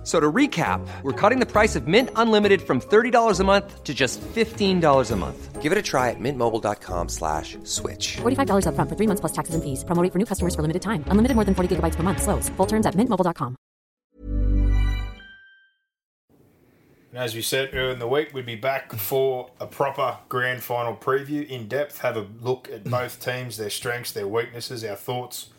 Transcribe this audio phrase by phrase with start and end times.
[0.00, 3.84] F- So to recap, we're cutting the price of Mint Unlimited from $30 a month
[3.84, 5.60] to just $15 a month.
[5.60, 8.16] Give it a try at mintmobile.com slash switch.
[8.22, 9.84] $45 upfront for three months plus taxes and fees.
[9.84, 11.04] Promo rate for new customers for limited time.
[11.08, 12.22] Unlimited more than 40 gigabytes per month.
[12.22, 12.48] Slows.
[12.56, 13.56] Full terms at mintmobile.com.
[17.12, 20.62] And as we said earlier in the week, we'd be back for a proper grand
[20.62, 24.94] final preview in depth, have a look at both teams, their strengths, their weaknesses, our
[24.96, 25.50] thoughts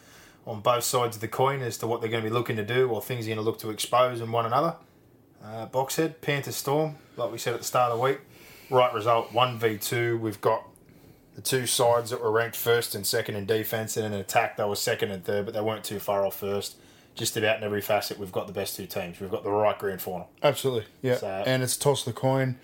[0.48, 2.66] on both sides of the coin as to what they're going to be looking to
[2.66, 4.76] do or things they're going to look to expose in one another.
[5.44, 8.20] Uh, Boxhead, Panther Storm, like we said at the start of the week,
[8.70, 10.20] right result 1v2.
[10.20, 10.68] We've got
[11.36, 14.64] the two sides that were ranked first and second in defence and in attack, they
[14.66, 16.76] were second and third, but they weren't too far off first.
[17.16, 19.20] Just about in every facet, we've got the best two teams.
[19.20, 20.30] We've got the right grand final.
[20.42, 21.16] Absolutely, yeah.
[21.18, 22.58] So- and it's toss the coin.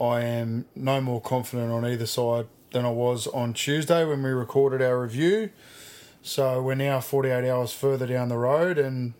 [0.00, 4.30] I am no more confident on either side than I was on Tuesday when we
[4.30, 5.50] recorded our review.
[6.26, 9.14] So we're now 48 hours further down the road, and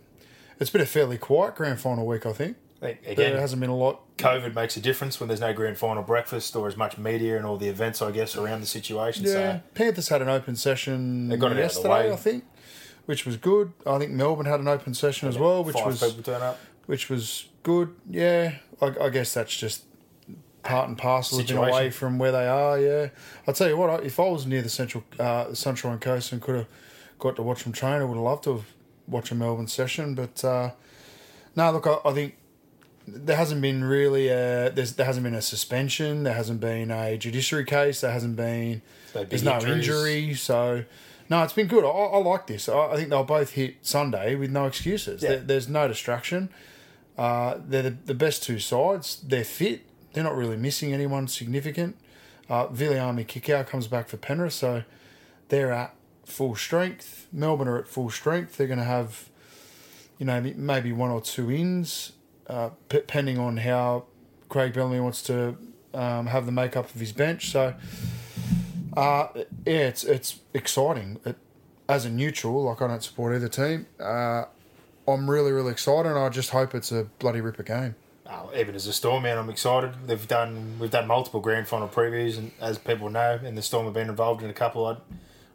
[0.58, 2.56] it's been a fairly quiet grand final week, I think.
[2.80, 4.00] Think, There Again, hasn't been a lot.
[4.18, 7.46] COVID makes a difference when there's no grand final breakfast or as much media and
[7.46, 9.24] all the events, I guess, around the situation.
[9.24, 12.12] Yeah, So Panthers had an open session They got it out of the yesterday.
[12.12, 12.44] I think,
[13.04, 13.72] which was good.
[13.86, 16.58] I think Melbourne had an open session as well, which was turn up.
[16.86, 17.94] which was good.
[18.10, 19.84] Yeah, I, I guess that's just
[20.64, 22.80] part and parcel of being away from where they are.
[22.80, 23.08] Yeah,
[23.46, 24.04] I'll tell you what.
[24.04, 26.66] If I was near the central uh, Sunshine Coast and could have
[27.18, 28.66] got to watch them train, I would have loved to have
[29.06, 30.14] watched a Melbourne session.
[30.14, 30.70] But uh,
[31.54, 32.36] no, look, I, I think
[33.06, 36.24] there hasn't been really a, there's, there hasn't been a suspension.
[36.24, 38.00] There hasn't been a judiciary case.
[38.00, 38.82] There hasn't been.
[39.14, 39.88] Big there's no injuries.
[39.88, 40.84] injury, so.
[41.28, 41.84] No, it's been good.
[41.84, 42.68] I, I like this.
[42.68, 45.22] I, I think they'll both hit Sunday with no excuses.
[45.22, 45.30] Yeah.
[45.30, 46.50] There, there's no distraction.
[47.18, 49.20] Uh, they're the, the best two sides.
[49.26, 49.82] They're fit.
[50.12, 51.96] They're not really missing anyone significant.
[52.48, 54.84] Uh, Viliami Kikau comes back for Penrith, so
[55.48, 55.94] they're at
[56.26, 57.26] full strength.
[57.32, 58.56] Melbourne are at full strength.
[58.56, 59.28] They're going to have,
[60.18, 62.12] you know, maybe one or two ins,
[62.46, 64.04] uh, depending on how
[64.48, 65.56] Craig Bellamy wants to
[65.94, 67.50] um, have the makeup of his bench.
[67.50, 67.74] So,
[68.96, 71.20] uh, yeah, it's it's exciting.
[71.24, 71.36] It,
[71.88, 74.44] as a neutral, like I don't support either team, uh,
[75.06, 76.08] I'm really really excited.
[76.08, 77.94] and I just hope it's a bloody ripper game.
[78.28, 79.94] Oh, even as a Storm man, I'm excited.
[80.06, 83.84] They've done we've done multiple grand final previews, and as people know, and the Storm
[83.84, 84.86] have been involved in a couple.
[84.86, 84.96] I'd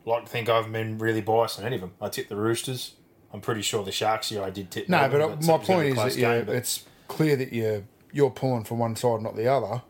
[0.06, 1.94] like to think I haven't been really biased on any of them.
[2.02, 2.94] I tipped the Roosters.
[3.34, 4.90] I'm pretty sure the Sharks here I did tip.
[4.90, 8.30] No, Melbourne, but uh, my point is that game, but- it's clear that you're you're
[8.30, 9.82] pulling for one side, not the other,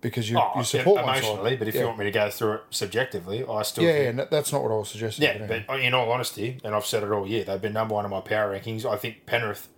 [0.00, 1.58] because you Oh, you support one emotionally, side.
[1.58, 1.80] but if yeah.
[1.82, 4.62] you want me to go through it subjectively, I still yeah, think yeah, that's not
[4.62, 5.24] what I was suggesting.
[5.24, 5.64] Yeah, anyway.
[5.68, 8.10] but in all honesty, and I've said it all year, they've been number one in
[8.10, 8.86] my power rankings.
[8.90, 9.68] I think Penrith,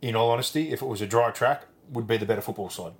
[0.00, 2.92] in all honesty, if it was a dry track, would be the better football side.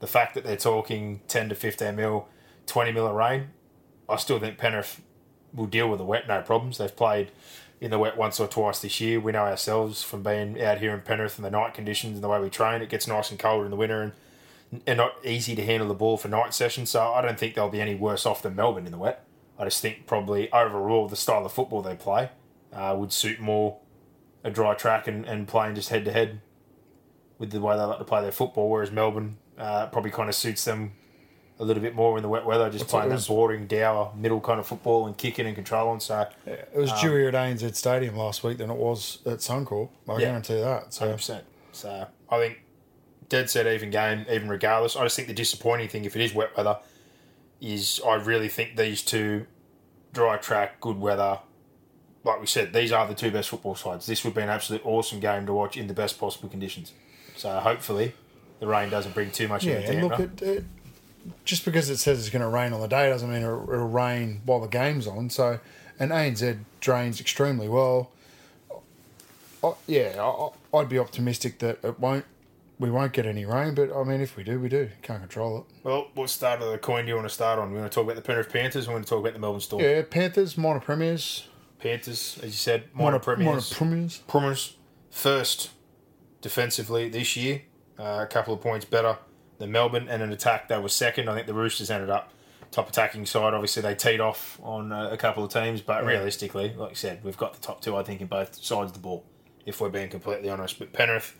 [0.00, 2.28] The fact that they're talking 10 to 15 mil,
[2.66, 3.48] 20 mil of rain,
[4.08, 5.00] I still think Penrith
[5.54, 6.78] will deal with the wet, no problems.
[6.78, 7.30] They've played
[7.80, 9.20] in the wet once or twice this year.
[9.20, 12.28] We know ourselves from being out here in Penrith and the night conditions and the
[12.28, 12.82] way we train.
[12.82, 14.12] It gets nice and cold in the winter and
[14.86, 16.90] and not easy to handle the ball for night sessions.
[16.90, 19.24] So I don't think they'll be any worse off than Melbourne in the wet.
[19.58, 22.30] I just think probably overall the style of football they play
[22.72, 23.78] uh, would suit more
[24.44, 26.40] a dry track and, and playing just head to head
[27.38, 28.68] with the way they like to play their football.
[28.68, 30.92] Whereas Melbourne uh, probably kind of suits them
[31.58, 34.12] a little bit more in the wet weather, just What's playing it that boring, dour,
[34.16, 36.00] middle kind of football and kicking and controlling.
[36.00, 39.88] So it was um, dewier at ANZ Stadium last week than it was at Suncorp.
[40.08, 40.18] I Yeah.
[40.20, 40.92] guarantee that.
[40.92, 41.44] So Hundred percent.
[41.72, 42.58] So I think
[43.28, 44.96] dead set even game, even regardless.
[44.96, 46.78] I just think the disappointing thing, if it is wet weather,
[47.60, 49.46] is I really think these two
[50.12, 51.38] dry track, good weather.
[52.24, 54.06] Like we said, these are the two best football sides.
[54.06, 56.92] This would be an absolute awesome game to watch in the best possible conditions.
[57.36, 58.14] So hopefully,
[58.60, 60.44] the rain doesn't bring too much yeah, of a and look, damper.
[60.44, 60.62] it, it, uh,
[61.44, 63.88] just because it says it's going to rain on the day doesn't mean it'll, it'll
[63.88, 65.30] rain while the game's on.
[65.30, 65.60] So,
[65.98, 68.10] and ANZ drains extremely well.
[69.62, 72.24] I, yeah, I, I'd be optimistic that it won't.
[72.78, 74.90] We won't get any rain, but I mean, if we do, we do.
[75.00, 75.64] Can't control it.
[75.82, 77.72] Well, what start of the coin do you want to start on?
[77.72, 78.86] We want to talk about the Penrith Panthers.
[78.86, 79.82] We want to talk about the Melbourne Storm.
[79.82, 81.48] Yeah, Panthers, minor premiers,
[81.78, 83.46] Panthers, as you said, minor, premiers.
[83.46, 84.22] minor premiers.
[84.28, 84.74] Prummers
[85.10, 85.70] first
[86.42, 87.62] defensively this year,
[87.98, 89.16] uh, a couple of points better
[89.58, 91.28] than Melbourne, and an attack they were second.
[91.28, 92.32] I think the Roosters ended up
[92.70, 93.54] top attacking side.
[93.54, 97.24] Obviously, they teed off on uh, a couple of teams, but realistically, like I said,
[97.24, 97.96] we've got the top two.
[97.96, 99.24] I think in both sides of the ball,
[99.64, 100.78] if we're being completely honest.
[100.78, 101.36] But Penrith,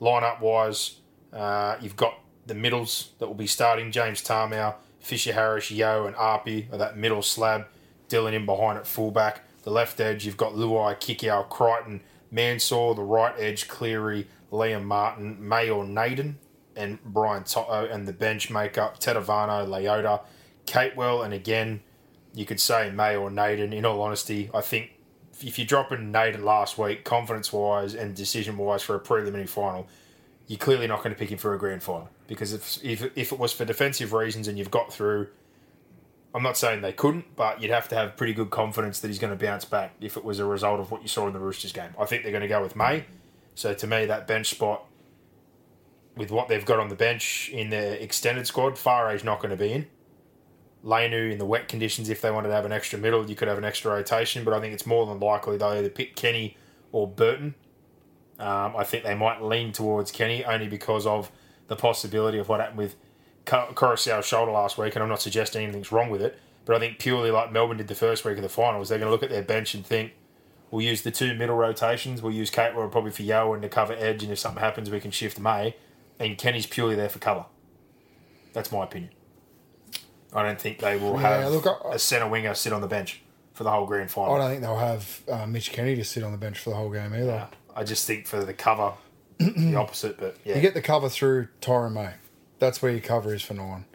[0.00, 0.96] lineup wise,
[1.32, 6.16] uh, you've got the middles that will be starting: James Tamou, Fisher Harris, Yeo, and
[6.16, 7.66] Arpy, or that middle slab.
[8.08, 9.42] Dylan in behind at fullback.
[9.62, 12.00] The left edge, you've got Luai, Kikau, Crichton,
[12.30, 16.38] Mansour, the right edge, Cleary, Liam Martin, May or Naden,
[16.76, 20.22] and Brian To'o, uh, and the bench make up Tetevano, Leota,
[20.66, 21.80] Capewell, and again,
[22.34, 23.72] you could say May or Naden.
[23.72, 24.92] In all honesty, I think
[25.40, 29.88] if you're dropping Naden last week, confidence wise and decision wise for a preliminary final,
[30.46, 32.08] you're clearly not going to pick him for a grand final.
[32.26, 35.28] Because if, if, if it was for defensive reasons and you've got through,
[36.34, 39.18] I'm not saying they couldn't, but you'd have to have pretty good confidence that he's
[39.18, 41.40] going to bounce back if it was a result of what you saw in the
[41.40, 41.90] Roosters game.
[41.98, 43.04] I think they're going to go with May.
[43.54, 44.84] So to me, that bench spot,
[46.20, 49.56] with what they've got on the bench in their extended squad, Fare's not going to
[49.56, 49.86] be in.
[50.84, 53.48] Leniu in the wet conditions, if they wanted to have an extra middle, you could
[53.48, 54.44] have an extra rotation.
[54.44, 56.58] But I think it's more than likely they'll either pick Kenny
[56.92, 57.54] or Burton.
[58.38, 61.32] Um, I think they might lean towards Kenny only because of
[61.68, 62.96] the possibility of what happened with
[63.46, 64.94] Koroisau's shoulder last week.
[64.94, 66.38] And I'm not suggesting anything's wrong with it.
[66.66, 69.08] But I think purely like Melbourne did the first week of the finals, they're going
[69.08, 70.12] to look at their bench and think,
[70.70, 72.20] we'll use the two middle rotations.
[72.20, 74.22] We'll use Kate probably for and to cover edge.
[74.22, 75.76] And if something happens, we can shift May.
[76.20, 77.46] And Kenny's purely there for cover.
[78.52, 79.10] That's my opinion.
[80.32, 82.86] I don't think they will Yeah, have look, I- a centre winger sit on the
[82.86, 83.20] bench
[83.54, 84.34] for the whole grand final.
[84.34, 86.76] I don't think they'll have uh, Mitch Kenny to sit on the bench for the
[86.76, 87.48] whole game either.
[87.74, 88.92] I just think for the cover,
[89.38, 90.18] the opposite.
[90.20, 92.12] But yeah, You get the cover through Tyrone May.
[92.60, 93.86] That's where your cover is for nine.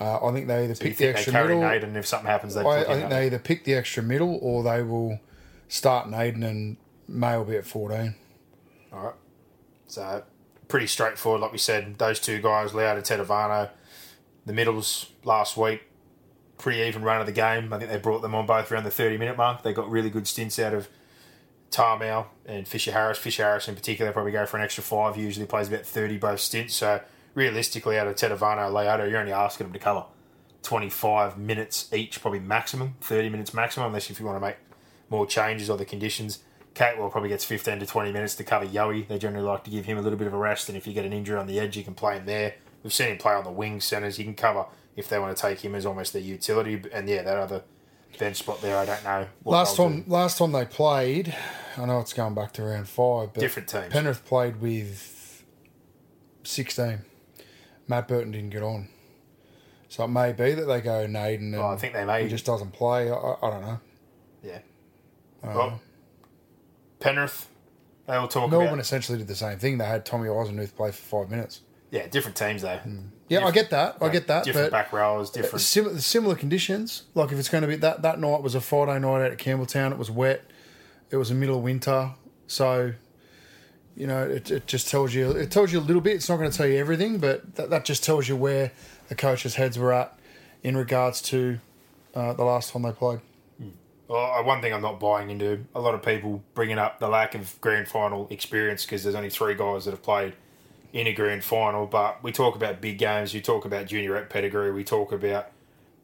[0.00, 1.60] Uh, I think they either you pick the extra middle.
[1.60, 2.54] Naden if something happens.
[2.54, 5.20] They I, I think they either pick the extra middle or they will
[5.68, 6.76] start Naden and
[7.08, 8.14] May will be at 14.
[8.92, 9.14] All right.
[9.86, 10.22] So
[10.68, 11.98] pretty straightforward, like we said.
[11.98, 13.70] Those two guys, Leo and Tetevano,
[14.44, 15.82] the middles last week,
[16.58, 17.72] pretty even run of the game.
[17.72, 19.62] I think they brought them on both around the 30 minute mark.
[19.62, 20.88] They got really good stints out of
[21.70, 23.18] Tamou and Fisher Harris.
[23.18, 25.16] Fisher Harris in particular probably go for an extra five.
[25.16, 26.74] Usually plays about 30 both stints.
[26.74, 27.00] So
[27.34, 30.04] realistically, out of Tetevano, Leota, you're only asking them to cover
[30.62, 34.56] 25 minutes each, probably maximum, 30 minutes maximum, unless if you want to make
[35.10, 36.40] more changes or the conditions.
[36.76, 39.08] Capewell probably gets 15 to 20 minutes to cover Yowie.
[39.08, 40.92] They generally like to give him a little bit of a rest, and if you
[40.92, 42.54] get an injury on the edge, you can play him there.
[42.82, 44.18] We've seen him play on the wing centres.
[44.18, 46.82] You can cover if they want to take him as almost their utility.
[46.92, 47.62] And yeah, that other
[48.18, 49.26] bench spot there, I don't know.
[49.44, 50.10] Last time, do.
[50.10, 51.34] last time they played,
[51.78, 53.88] I know it's going back to round five, but Different teams.
[53.88, 55.44] Penrith played with
[56.44, 57.00] 16.
[57.88, 58.88] Matt Burton didn't get on.
[59.88, 62.28] So it may be that they go Naden and Well, I think they may- he
[62.28, 63.10] just doesn't play.
[63.10, 63.80] I, I I don't know.
[64.42, 64.58] Yeah.
[65.42, 65.80] Uh, well,
[67.00, 67.48] Penrith,
[68.06, 68.78] they all talk Melbourne about.
[68.80, 69.78] essentially did the same thing.
[69.78, 71.62] They had Tommy Eisenhuth play for five minutes.
[71.90, 72.80] Yeah, different teams though.
[73.28, 73.98] Yeah, I get that.
[74.00, 74.44] I get that.
[74.44, 75.60] Different but back rows, different.
[75.62, 77.04] Similar, similar conditions.
[77.14, 79.38] Like if it's going to be that that night was a Friday night out at
[79.38, 79.92] Campbelltown.
[79.92, 80.44] It was wet.
[81.10, 82.10] It was the middle of winter.
[82.48, 82.92] So,
[83.96, 86.16] you know, it, it just tells you it tells you a little bit.
[86.16, 88.72] It's not going to tell you everything, but that, that just tells you where
[89.08, 90.16] the coaches' heads were at
[90.62, 91.58] in regards to
[92.14, 93.20] uh, the last time they played.
[94.08, 97.08] Well, uh, one thing I'm not buying into, a lot of people bringing up the
[97.08, 100.34] lack of grand final experience because there's only three guys that have played
[100.92, 101.86] in a grand final.
[101.86, 105.48] But we talk about big games, we talk about junior rep pedigree, we talk about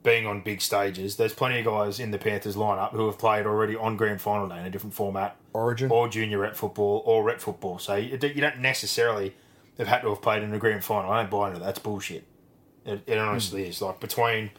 [0.03, 1.17] being on big stages.
[1.17, 4.49] There's plenty of guys in the Panthers lineup who have played already on grand final
[4.49, 5.91] day in a different format, Origin.
[5.93, 7.79] or junior rep football, or rep football.
[7.79, 9.37] So you you don't necessarily
[9.79, 11.13] have had to have played in a grand final.
[11.13, 11.67] I don't buy into that.
[11.67, 12.25] That's bullshit.
[12.85, 13.81] It, it honestly is.
[13.81, 14.51] Like between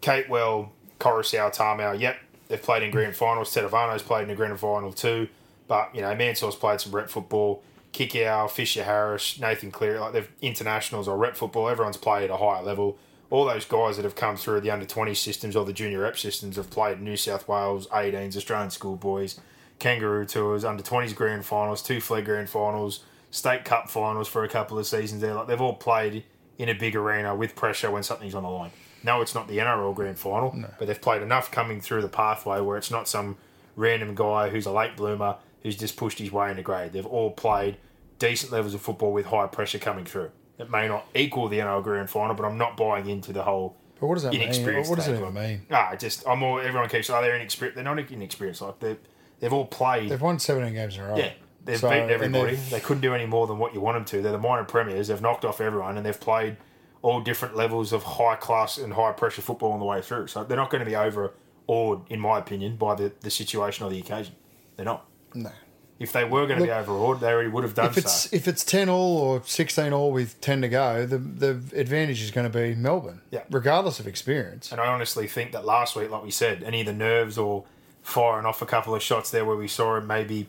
[0.00, 2.16] Capewell, Koroisau, Tamou, yep,
[2.52, 3.16] they've played in grand mm.
[3.16, 3.54] finals.
[3.54, 5.28] Tetevano's played in a grand final too.
[5.68, 7.62] But, you know, Mansour's played some rep football.
[7.94, 11.68] Kikau, Fisher Harris, Nathan Cleary, like they've internationals or rep football.
[11.68, 12.98] Everyone's played at a higher level.
[13.30, 16.18] All those guys that have come through the under 20 systems or the junior rep
[16.18, 19.40] systems have played New South Wales 18s, Australian schoolboys,
[19.78, 24.48] kangaroo tours, under 20s grand finals, two flag grand finals, state cup finals for a
[24.48, 25.32] couple of seasons there.
[25.32, 26.24] Like they've all played
[26.58, 28.72] in a big arena with pressure when something's on the line.
[29.04, 32.60] No, it's not the NRL grand final, but they've played enough coming through the pathway
[32.60, 33.36] where it's not some
[33.76, 36.92] random guy who's a late bloomer who's just pushed his way into grade.
[36.92, 37.76] They've all played
[38.18, 40.30] decent levels of football with high pressure coming through.
[40.58, 43.76] It may not equal the NRL grand final, but I'm not buying into the whole
[43.98, 44.40] But what does that mean?
[44.88, 45.66] What does it even mean?
[45.70, 47.74] Ah, just I'm all everyone keeps oh they're inexperienced.
[47.76, 48.62] They're not inexperienced.
[48.62, 48.96] Like they
[49.40, 50.10] they've all played.
[50.10, 51.16] They've won 17 games in a row.
[51.16, 51.32] Yeah,
[51.64, 52.56] they've So- beaten everybody.
[52.56, 54.22] They couldn't do any more than what you want them to.
[54.22, 55.08] They're the minor premiers.
[55.08, 56.56] They've knocked off everyone, and they've played
[57.02, 60.28] all different levels of high class and high pressure football on the way through.
[60.28, 63.90] So they're not going to be overawed, in my opinion, by the, the situation or
[63.90, 64.34] the occasion.
[64.76, 65.06] They're not.
[65.34, 65.50] No.
[65.98, 68.28] If they were going to be overawed, they already would have done If it's so.
[68.36, 72.32] if it's ten all or sixteen all with ten to go, the the advantage is
[72.32, 73.42] going to be Melbourne, Yeah.
[73.50, 74.72] regardless of experience.
[74.72, 77.64] And I honestly think that last week, like we said, any of the nerves or
[78.02, 80.48] firing off a couple of shots there where we saw him maybe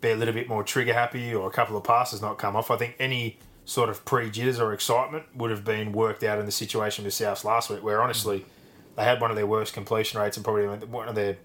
[0.00, 2.70] be a little bit more trigger happy or a couple of passes not come off,
[2.70, 6.46] I think any sort of pre jitters or excitement would have been worked out in
[6.46, 8.44] the situation with South last week, where honestly
[8.96, 11.38] they had one of their worst completion rates and probably one of their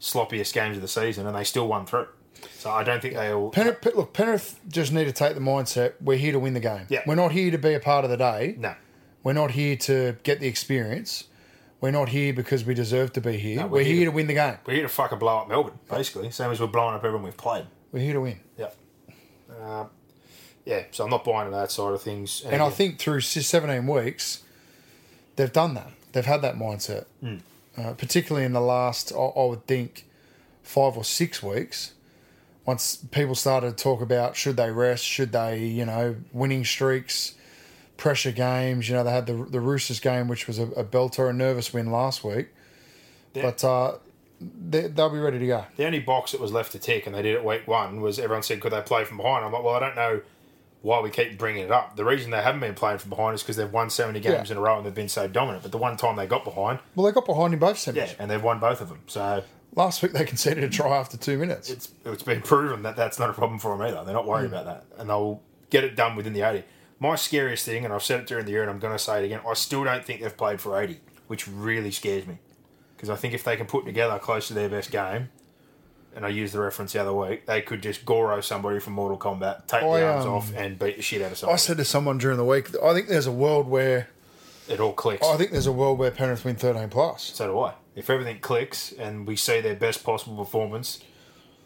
[0.00, 2.08] sloppiest games of the season, and they still won through.
[2.58, 3.50] So I don't think they'll.
[3.50, 6.86] Penrith, look, Penrith just need to take the mindset we're here to win the game.
[6.88, 7.02] Yeah.
[7.06, 8.56] We're not here to be a part of the day.
[8.58, 8.74] no.
[9.24, 11.28] We're not here to get the experience.
[11.80, 13.56] We're not here because we deserve to be here.
[13.60, 14.56] No, we're, we're here, here to win the game.
[14.66, 16.32] We're here to fucking blow up Melbourne, basically.
[16.32, 17.66] Same as we're blowing up everyone we've played.
[17.92, 18.40] We're here to win.
[18.58, 18.70] Yeah.
[19.60, 19.90] Um,
[20.64, 22.42] yeah, so I'm not buying into that side of things.
[22.44, 24.42] And I again, think through 17 weeks,
[25.36, 25.90] they've done that.
[26.12, 27.06] They've had that mindset.
[27.20, 27.38] Hmm.
[27.76, 30.06] Uh, particularly in the last, I, I would think,
[30.62, 31.92] five or six weeks.
[32.64, 37.34] Once people started to talk about should they rest, should they, you know, winning streaks,
[37.96, 38.88] pressure games.
[38.88, 41.72] You know, they had the the Roosters game, which was a, a belter, a nervous
[41.72, 42.50] win last week.
[43.34, 43.42] Yeah.
[43.42, 43.94] But uh,
[44.40, 45.64] they'll be ready to go.
[45.76, 48.20] the only box that was left to tick, and they did it week one, was
[48.20, 49.44] everyone said, could they play from behind?
[49.44, 50.20] I'm like, well, I don't know
[50.82, 51.96] why we keep bringing it up.
[51.96, 54.52] The reason they haven't been playing from behind is because they've won 70 games Yeah.
[54.54, 55.62] in a row and they've been so dominant.
[55.62, 57.94] But the one time they got behind, Well, they got behind in both semis.
[57.94, 59.00] yeah, and they've won both of them.
[59.06, 61.70] So Last week they conceded a try after two minutes.
[61.70, 64.04] it's it's been proven that that's not a problem for them either.
[64.04, 66.64] They're not worried about that, and they'll get it done within the eighty.
[67.00, 69.22] My scariest thing, and I've said it during the year, and I'm going to say
[69.22, 69.40] it again.
[69.48, 72.38] I still don't think they've played for eighty, which really scares me,
[72.96, 75.30] because I think if they can put together close to their best game,
[76.14, 79.18] and I used the reference the other week, they could just Goro somebody from Mortal
[79.18, 81.54] Kombat, take I, the arms um, off, and beat the shit out of someone.
[81.54, 84.08] I said to someone during the week, I think there's a world where
[84.68, 85.26] It all clicks.
[85.26, 87.22] I think there's a world where Penrith win 13 plus.
[87.34, 87.74] so do I.
[87.94, 91.02] If everything clicks and we see their best possible performance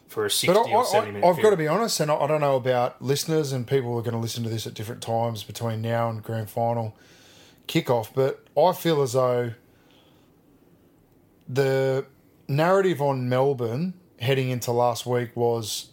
[0.08, 2.10] for a But sixty I, or seventy I, minute I've got to be honest, and
[2.10, 4.66] I, I don't know about listeners and people who are going to listen to this
[4.66, 6.96] at different times between now and grand final
[7.68, 9.52] kickoff, but I feel as though
[11.48, 12.06] the
[12.48, 15.90] narrative on Melbourne heading into last week was,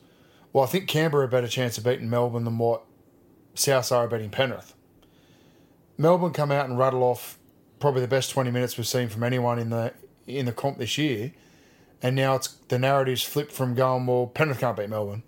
[0.52, 2.84] well, I think Canberra had a better chance of beating Melbourne than what
[3.56, 4.74] South are beating Penrith.
[5.98, 7.38] Melbourne come out and rattle off
[7.80, 9.94] probably the best 20 minutes we've seen from anyone in the
[10.26, 11.34] in the comp this year.
[12.02, 15.24] And now it's the narrative's flipped from going, well, Penrith can't beat Melbourne.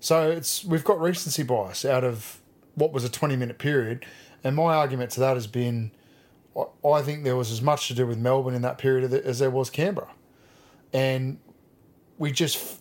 [0.00, 2.40] So it's we've got recency bias out of
[2.74, 4.06] what was a 20 minute period.
[4.42, 5.90] And my argument to that has been
[6.56, 9.38] I- I think there was as much to do with Melbourne in that period as
[9.38, 10.10] there was Canberra.
[10.92, 11.38] And
[12.20, 12.80] we just,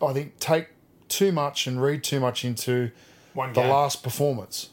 [0.00, 0.68] I think, take
[1.08, 2.92] too much and read too much into
[3.34, 3.70] One the game.
[3.70, 4.70] last performance.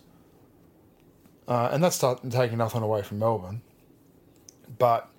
[1.48, 3.62] Uh, and that's ta- taking nothing away from Melbourne.
[4.78, 5.10] But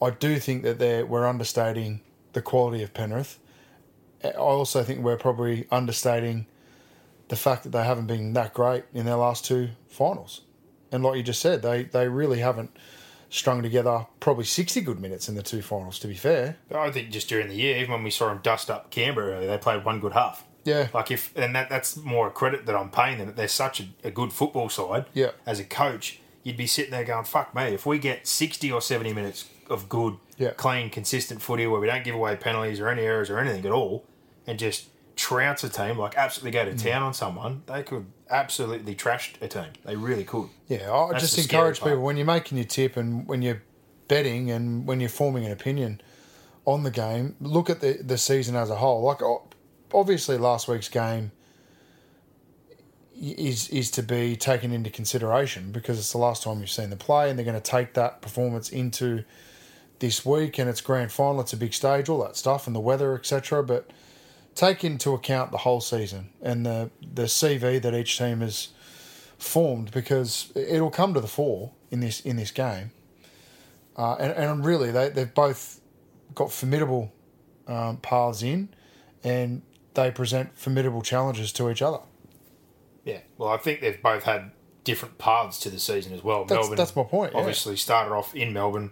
[0.00, 2.00] I do think that they're, we're understating
[2.32, 3.38] the quality of Penrith.
[4.24, 6.46] I also think we're probably understating
[7.28, 10.40] the fact that they haven't been that great in their last two finals.
[10.90, 12.74] And like you just said, they, they really haven't
[13.30, 16.56] strung together probably 60 good minutes in the two finals, to be fair.
[16.74, 19.48] I think just during the year, even when we saw them dust up Canberra earlier,
[19.50, 20.44] they played one good half.
[20.64, 20.88] Yeah.
[20.92, 23.26] Like if and that that's more a credit that I'm paying them.
[23.28, 25.06] that They're such a, a good football side.
[25.14, 25.30] Yeah.
[25.46, 28.82] As a coach, you'd be sitting there going, "Fuck me!" If we get sixty or
[28.82, 30.50] seventy minutes of good, Yeah.
[30.50, 33.72] clean, consistent footy where we don't give away penalties or any errors or anything at
[33.72, 34.04] all,
[34.46, 34.86] and just
[35.18, 36.82] trounce a team like absolutely go to Mm.
[36.82, 39.66] town on someone, they could absolutely trash a team.
[39.84, 40.48] They really could.
[40.68, 41.90] Yeah, I That's just the scary encourage part.
[41.92, 43.62] people when you're making your tip and when you're
[44.06, 46.00] betting and when you're forming an opinion
[46.64, 49.02] on the game, look at the the season as a whole.
[49.02, 49.42] Like o-
[49.92, 51.32] obviously, last week's game
[53.20, 56.96] is is to be taken into consideration because it's the last time you've seen the
[56.96, 59.24] play, and they're going to take that performance into
[59.98, 61.40] this week, and it's grand final.
[61.40, 63.64] It's a big stage, all that stuff, and the weather, etc.
[63.64, 63.90] But
[64.54, 68.68] take into account the whole season and the the CV that each team has
[69.38, 72.90] formed because it'll come to the fore in this in this game.
[73.96, 75.80] Uh, and, and really, they they've both
[76.34, 77.12] got formidable
[77.66, 78.68] um, paths in,
[79.24, 79.62] and
[79.94, 81.98] they present formidable challenges to each other.
[83.04, 84.52] Yeah, well, I think they've both had
[84.84, 86.44] different paths to the season as well.
[86.44, 87.38] That's- that's my point, yeah.
[87.40, 88.90] Obviously, started off in Melbourne,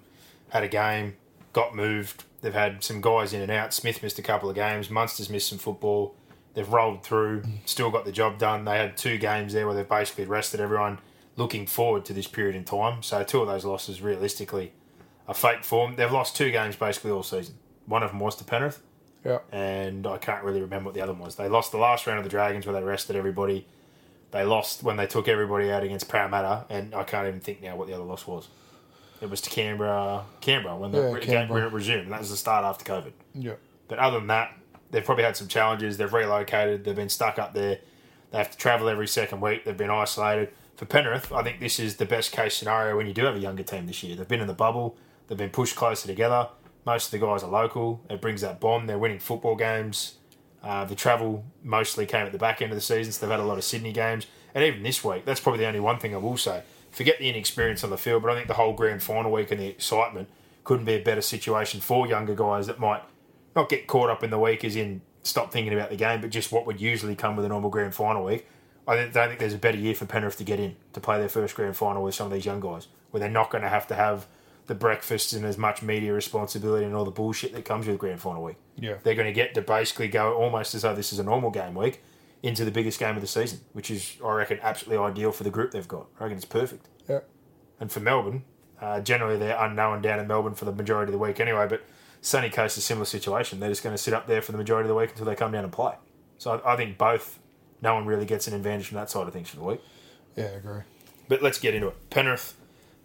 [0.49, 1.17] had a game,
[1.57, 2.25] got moved.
[2.43, 3.73] They've had some guys in and out.
[3.73, 4.91] Smith missed a couple of games.
[4.91, 6.15] Munster's missed some football.
[6.53, 8.67] They've rolled through, still got the job done.
[8.67, 10.99] They had two games there where they've basically rested everyone,
[11.37, 13.03] looking forward to this period in time.
[13.03, 14.73] So two of those losses, realistically,
[15.27, 15.97] are fake form.
[15.97, 17.55] They've lost two games basically all season.
[17.87, 18.83] One of them was to Penrith
[19.25, 21.37] Yeah, and I can't really remember what the other one was.
[21.37, 23.67] They lost the last round of the Dragons where they rested everybody.
[24.31, 27.77] They lost when they took everybody out against Parramatta, and I can't even think now
[27.77, 28.49] what the other loss was.
[29.27, 31.61] It was to Canberra, Canberra when the Yeah, Canberra.
[31.61, 32.05] when it resumed.
[32.05, 33.13] And that was the start after COVID.
[33.35, 33.55] yeah,
[33.89, 34.53] But other than that,
[34.91, 35.97] they've probably had some challenges.
[35.99, 36.85] They've relocated.
[36.85, 37.79] They've been stuck up there.
[38.31, 39.65] They have to travel every second week.
[39.65, 40.51] They've been isolated.
[40.77, 43.39] For Penrith, I think this is the best case scenario when you do have a
[43.39, 44.15] younger team this year.
[44.15, 44.97] They've been in the bubble.
[45.27, 46.49] They've been pushed closer together.
[46.85, 48.03] Most of the guys are local.
[48.11, 48.89] It brings that bond.
[48.89, 50.17] They're winning football games.
[50.63, 53.41] Uh, the travel mostly came at the back end of the season, so they've had
[53.41, 54.27] a lot of Sydney games.
[54.55, 56.63] And even this week, that's probably the only one thing I will say.
[56.97, 59.61] Forget the inexperience on the field, but I think the whole grand final week and
[59.61, 60.31] the excitement
[60.65, 63.03] couldn't be a better situation for younger guys that might
[63.55, 66.31] not get caught up in the week as in stop thinking about the game, but
[66.31, 68.47] just what would usually come with a normal grand final week.
[68.89, 71.29] I don't think there's a better year for Penrith to get in to play their
[71.29, 73.87] first grand final with some of these young guys, where they're not going to have
[73.89, 74.27] to have
[74.67, 78.23] the breakfast and as much media responsibility and all the bullshit that comes with grand
[78.23, 78.57] final week.
[78.79, 78.95] Yeah.
[79.03, 81.75] They're going to get to basically go almost as though this is a normal game
[81.75, 82.03] week
[82.43, 85.51] into the biggest game of the season, which is, I reckon, absolutely ideal for the
[85.51, 86.07] group they've got.
[86.21, 86.89] I reckon it's perfect.
[87.09, 87.21] Yeah.
[87.81, 88.45] And for Melbourne,
[88.81, 91.83] uh, generally they're unknown down in Melbourne for the majority of the week anyway, but
[92.21, 93.61] Sunny Coast is a similar situation.
[93.61, 95.35] They're just going to sit up there for the majority of the week until they
[95.35, 95.95] come down and play.
[96.39, 97.39] So I, I think both,
[97.83, 99.81] no one really gets an advantage from that side of things for the week.
[100.37, 100.83] Yeah, I agree.
[101.29, 102.11] But let's get into it.
[102.11, 102.55] Penrith,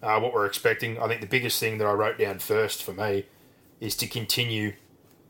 [0.03, 0.99] uh, what we're expecting.
[0.99, 3.25] I think the biggest thing that I wrote down first for me
[3.79, 4.73] is to continue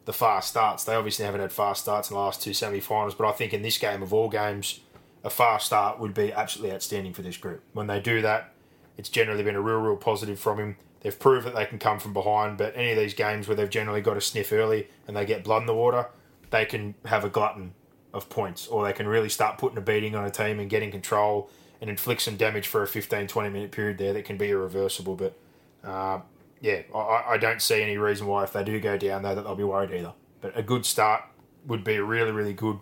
[0.05, 0.83] the fast starts.
[0.83, 3.53] They obviously haven't had fast starts in the last two semi finals, but I think
[3.53, 4.81] in this game of all games,
[5.23, 7.63] a fast start would be absolutely outstanding for this group.
[7.73, 8.53] When they do that,
[8.97, 10.77] it's generally been a real, real positive from him.
[11.01, 13.69] They've proved that they can come from behind, but any of these games where they've
[13.69, 16.07] generally got a sniff early and they get blood in the water,
[16.51, 17.73] they can have a glutton
[18.13, 20.91] of points, or they can really start putting a beating on a team and getting
[20.91, 24.49] control and inflict some damage for a 15, 20 minute period there that can be
[24.49, 25.15] irreversible.
[25.15, 25.37] But
[25.83, 26.19] uh,
[26.61, 29.41] yeah, I, I don't see any reason why if they do go down there that
[29.41, 30.13] they'll be worried either.
[30.39, 31.23] But a good start
[31.65, 32.79] would be really, really good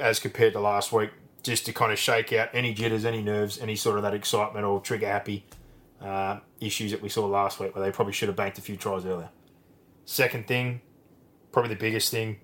[0.00, 1.10] as compared to last week,
[1.42, 4.64] just to kind of shake out any jitters, any nerves, any sort of that excitement
[4.64, 5.44] or trigger happy
[6.00, 8.76] uh, issues that we saw last week where they probably should have banked a few
[8.76, 9.30] tries earlier.
[10.04, 10.80] Second thing,
[11.52, 12.38] probably the biggest thing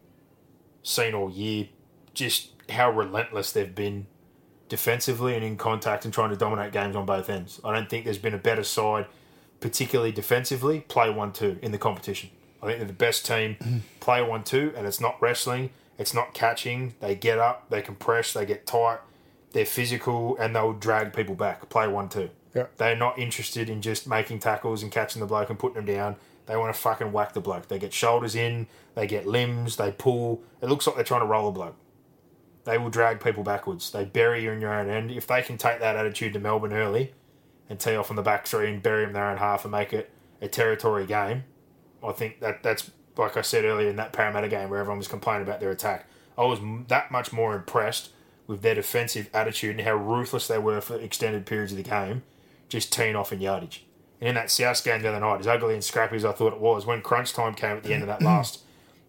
[0.82, 1.68] seen all year,
[2.14, 4.06] just how relentless they've been
[4.68, 7.60] defensively and in contact and trying to dominate games on both ends.
[7.64, 9.06] I don't think there's been a better side,
[9.60, 12.30] particularly defensively, play 1 2 in the competition.
[12.62, 13.56] I think they're the best team,
[14.00, 16.94] play 1 2, and it's not wrestling, it's not catching.
[17.00, 18.98] They get up, they compress, they get tight,
[19.52, 21.68] they're physical, and they'll drag people back.
[21.68, 22.30] Play 1 2.
[22.54, 22.66] Yeah.
[22.76, 26.16] They're not interested in just making tackles and catching the bloke and putting them down.
[26.46, 27.68] They want to fucking whack the bloke.
[27.68, 30.42] They get shoulders in, they get limbs, they pull.
[30.62, 31.76] It looks like they're trying to roll a bloke.
[32.64, 33.90] They will drag people backwards.
[33.90, 35.10] They bury you in your own end.
[35.10, 37.12] If they can take that attitude to Melbourne early
[37.68, 39.72] and tee off on the back three and bury them in their own half and
[39.72, 41.44] make it a territory game,
[42.04, 45.08] I think that that's like I said earlier in that Parramatta game where everyone was
[45.08, 46.06] complaining about their attack.
[46.36, 48.10] I was that much more impressed
[48.46, 52.22] with their defensive attitude and how ruthless they were for extended periods of the game,
[52.68, 53.84] just teeing off in yardage.
[54.20, 56.52] And in that South game the other night, as ugly and scrappy as I thought
[56.52, 58.60] it was, when crunch time came at the end of that last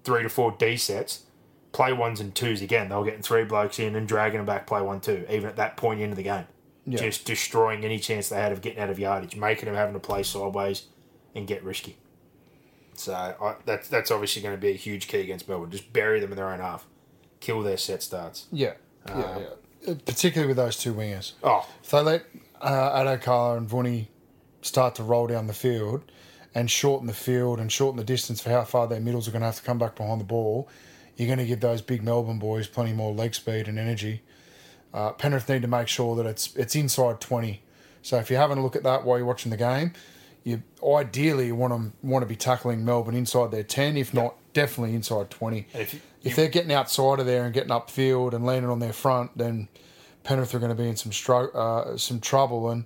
[0.03, 1.23] three to four D sets,
[1.71, 2.89] play ones and twos again.
[2.89, 5.57] They were getting three blokes in and dragging them back, play one two, even at
[5.57, 6.47] that point into the game.
[6.89, 6.99] Yeah.
[6.99, 9.99] Just destroying any chance they had of getting out of yardage, making them having to
[9.99, 10.83] play sideways
[11.35, 11.97] and get risky.
[12.93, 15.69] So I, that's that's obviously going to be a huge key against Melbourne.
[15.69, 16.87] Just bury them in their own half,
[17.41, 18.45] kill their set starts.
[18.51, 18.73] Yeah.
[19.07, 19.91] yeah, yeah.
[19.91, 21.33] Uh, Particularly with those two wingers.
[21.43, 22.25] Oh, If they let
[22.61, 24.07] uh, Addo-Carr and Vunny
[24.61, 26.03] start to roll down the field
[26.55, 29.41] and shorten the field and shorten the distance for how far their middles are going
[29.41, 30.67] to have to come back behind the ball,
[31.15, 34.23] you're going to give those big Melbourne boys plenty more leg speed and energy.
[34.93, 37.61] Uh, Penrith need to make sure that it's it's inside 20.
[38.01, 39.93] So if you're having a look at that while you're watching the game,
[40.43, 44.95] you ideally want to want to be tackling Melbourne inside their 10, if not definitely
[44.95, 45.67] inside 20.
[45.73, 48.91] If you- if they're getting outside of there and getting upfield and landing on their
[48.93, 49.67] front, then
[50.23, 52.85] Penrith are going to be in some stro- uh, some trouble, and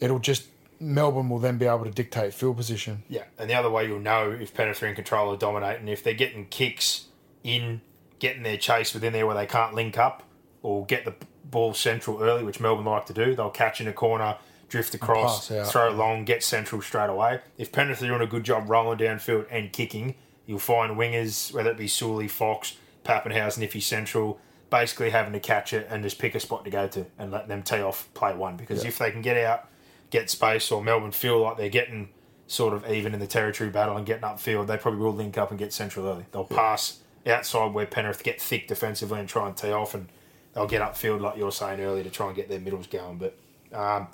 [0.00, 0.44] it'll just
[0.80, 3.04] Melbourne will then be able to dictate field position.
[3.08, 6.02] Yeah, and the other way you'll know if Penrith are in control or dominating, if
[6.02, 7.06] they're getting kicks
[7.44, 7.82] in,
[8.18, 10.24] getting their chase within there where they can't link up
[10.60, 11.14] or get the
[11.52, 13.36] ball central early, which Melbourne like to do.
[13.36, 14.38] They'll catch in a corner,
[14.68, 17.40] drift across, throw it long, get central straight away.
[17.56, 21.70] If Penrith are doing a good job rolling downfield and kicking, you'll find wingers, whether
[21.70, 26.34] it be Sully, Fox, Papenhuyzen, Niffy central, basically having to catch it and just pick
[26.34, 28.56] a spot to go to and let them tee off play one.
[28.56, 29.68] Because if they can get out,
[30.10, 32.08] get space, or Melbourne feel like they're getting
[32.46, 35.50] sort of even in the territory battle and getting upfield, they probably will link up
[35.50, 36.24] and get central early.
[36.32, 40.08] They'll pass outside where Penrith get thick defensively and try and tee off, and
[40.54, 43.18] they'll get upfield like you were saying earlier to try and get their middles going.
[43.18, 43.36] But
[43.72, 44.08] um,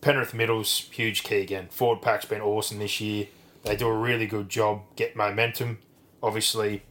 [0.00, 1.68] Penrith middles, huge key again.
[1.70, 3.26] Forward pack's been awesome this year.
[3.64, 5.78] They do a really good job, get momentum.
[6.22, 6.82] Obviously,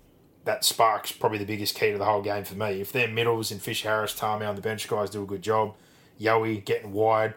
[0.45, 2.81] that spark's probably the biggest key to the whole game for me.
[2.81, 5.75] If their middles and Fish Harris, Tami on the bench guys do a good job,
[6.19, 7.33] Yowie getting wide,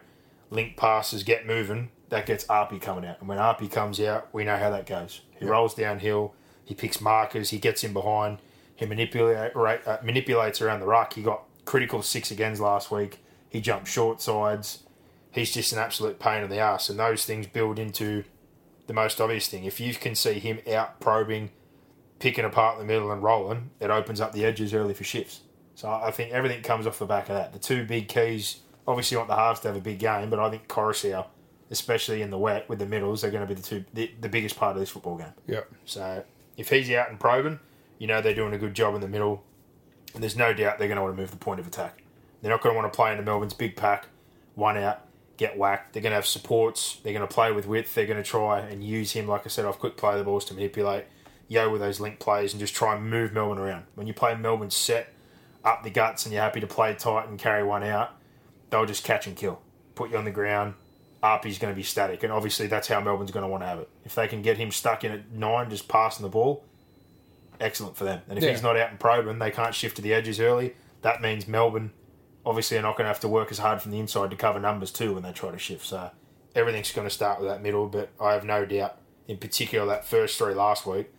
[0.49, 3.19] link passes, get moving, that gets Arpy coming out.
[3.19, 5.21] And when Arpy comes out, we know how that goes.
[5.37, 8.39] He rolls downhill, he picks markers, he gets in behind,
[8.75, 11.13] he manipulate, uh, manipulates around the ruck.
[11.13, 13.19] He got critical six agains last week.
[13.49, 14.83] He jumped short sides.
[15.31, 16.89] He's just an absolute pain in the ass.
[16.89, 18.23] And those things build into
[18.87, 19.65] the most obvious thing.
[19.65, 21.51] If you can see him out probing,
[22.19, 25.41] picking apart the middle and rolling, it opens up the edges early for shifts.
[25.75, 27.51] So I think everything comes off the back of that.
[27.51, 30.49] The two big keys, obviously, want the halves to have a big game, but I
[30.49, 31.25] think Koroisau,
[31.69, 34.29] especially in the wet with the middles, are going to be the two the, the
[34.29, 35.33] biggest part of this football game.
[35.47, 35.61] Yeah.
[35.83, 36.23] So
[36.55, 37.59] If he's out and probing,
[37.97, 39.43] you know they're doing a good job in the middle,
[40.13, 42.03] and there's no doubt they're going to want to move the point of attack.
[42.41, 44.07] They're not going to want to play into Melbourne's big pack,
[44.55, 45.01] one out,
[45.37, 45.93] get whacked.
[45.93, 46.99] They're going to have supports.
[47.03, 47.93] They're going to play with width.
[47.95, 50.45] They're going to try and use him, like I said, off quick play the balls
[50.45, 51.05] to manipulate.
[51.47, 53.85] Yeo with those link plays and just try and move Melbourne around.
[53.95, 55.13] When you play Melbourne set
[55.63, 58.15] up the guts and you're happy to play tight and carry one out,
[58.69, 59.61] they'll just catch and kill.
[59.93, 60.73] Put you on the ground.
[61.23, 63.79] Arpy's going to be static, and obviously that's how Melbourne's going to want to have
[63.79, 63.89] it.
[64.03, 66.63] If they can get him stuck in at nine, just passing the ball,
[67.59, 68.21] excellent for them.
[68.29, 68.51] And if Yeah.
[68.51, 70.75] he's not out and probing, they can't shift to the edges early.
[71.01, 71.91] That means Melbourne
[72.45, 74.59] obviously are not going to have to work as hard from the inside to cover
[74.59, 75.85] numbers too when they try to shift.
[75.85, 76.11] So
[76.55, 80.05] everything's going to start with that middle, but I have no doubt, in particular, that
[80.05, 81.11] first three last week,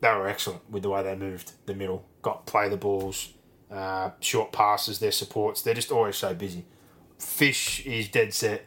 [0.00, 3.32] they were excellent with the way they moved the middle, got play the balls,
[3.70, 5.62] uh, short passes, their supports.
[5.62, 6.64] They're just always so busy.
[7.18, 8.64] Fish is dead set,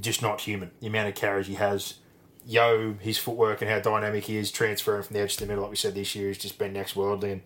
[0.00, 0.70] just not human.
[0.80, 1.94] The amount of carries he has.
[2.48, 5.62] Yeo, his footwork and how dynamic he is transferring from the edge to the middle,
[5.62, 7.32] like we said this year, has just been next worldly.
[7.32, 7.42] And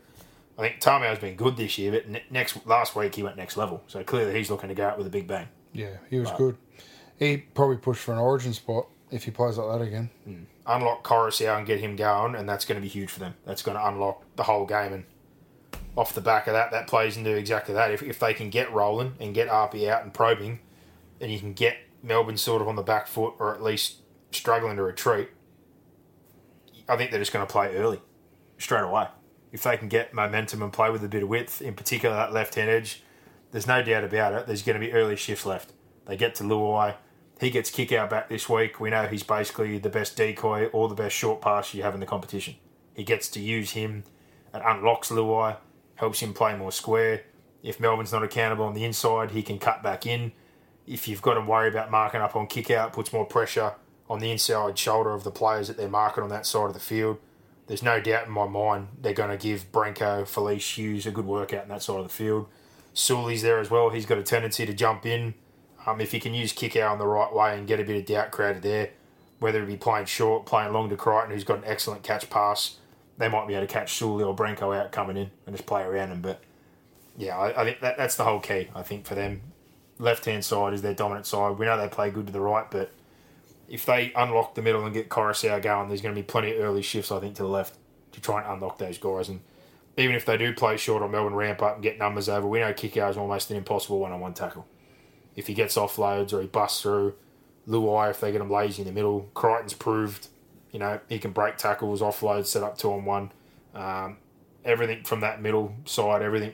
[0.57, 3.83] I think Tamou's been good this year, but next last week he went next level.
[3.88, 5.49] So clearly he's looking to go out with a big bang.
[5.73, 6.57] Yeah, he was good.
[7.19, 10.11] He probably push for an origin spot if he plays like that again.
[10.25, 10.43] Hmm.
[10.67, 13.35] Unlock Koroisau and get him going, and that's going to be huge for them.
[13.45, 14.93] That's going to unlock the whole game.
[14.93, 15.05] And
[15.97, 17.91] off the back of that, that plays into exactly that.
[17.91, 20.61] If, if they can get rolling and get RP out and probing,
[21.21, 23.97] and you can get Melbourne sort of on the back foot or at least
[24.35, 25.31] struggling to retreat,
[26.88, 28.01] I think they're just going to play early,
[28.59, 29.09] straight away.
[29.53, 32.33] If they can get momentum and play with a bit of width, in particular that
[32.33, 33.03] left hand edge,
[33.51, 34.47] there's no doubt about it.
[34.47, 35.73] There's going to be early shifts left.
[36.07, 36.97] They get to Luai.
[37.38, 38.81] He gets Kikau back this week.
[38.81, 42.01] We know he's basically the best decoy or the best short pass you have in
[42.01, 42.57] the competition.
[42.95, 44.05] He gets to use him.
[44.55, 45.57] It unlocks Luai,
[45.97, 47.23] helps him play more square.
[47.62, 50.33] If Melbourne's not accountable on the inside, he can cut back in.
[50.87, 53.75] If you've got to worry about marking up on Kikau, puts more pressure
[54.09, 56.81] on the inside shoulder of the players that they're marking on that side of the
[56.81, 57.19] field.
[57.67, 61.27] There's no doubt in my mind they're going to give Brenko, Felise, Hughes a good
[61.27, 62.49] workout in that side of the field.
[62.93, 63.91] Sully's there as well.
[63.91, 65.35] He's got a tendency to jump in.
[65.87, 68.07] Um, if he can use Kikau in the right way and get a bit of
[68.07, 68.91] doubt created there,
[69.38, 72.77] whether it be playing short, playing long to Crichton, who's got an excellent catch pass,
[73.19, 75.83] they might be able to catch Sully or Brenko out coming in and just play
[75.83, 76.21] around him.
[76.21, 76.41] But
[77.17, 78.69] yeah, I, I think that, that's the whole key.
[78.75, 79.41] I think for them,
[79.99, 81.59] left hand side is their dominant side.
[81.59, 82.93] We know they play good to the right, but
[83.68, 86.61] if they unlock the middle and get Koroisau going, there's going to be plenty of
[86.61, 87.77] early shifts, I think, to the left
[88.12, 89.29] to try and unlock those guys.
[89.29, 89.40] And
[89.96, 92.61] even if they do play short on Melbourne ramp up and get numbers over, we
[92.61, 94.66] know Kikau is almost an impossible one on one tackle.
[95.37, 97.14] If he gets offloads or he busts through,
[97.66, 100.29] Luai, if they get him lazy in the middle, Crichton's proved,
[100.72, 103.33] you know, he can break tackles, offloads, set up two on one.
[103.75, 104.18] Um,
[104.64, 106.53] everything from that middle side, everything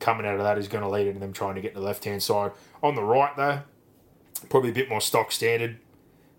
[0.00, 1.86] coming out of that is going to lead into them trying to get to the
[1.86, 2.52] left hand side.
[2.82, 3.60] On the right, though,
[4.48, 5.78] probably a bit more stock standard.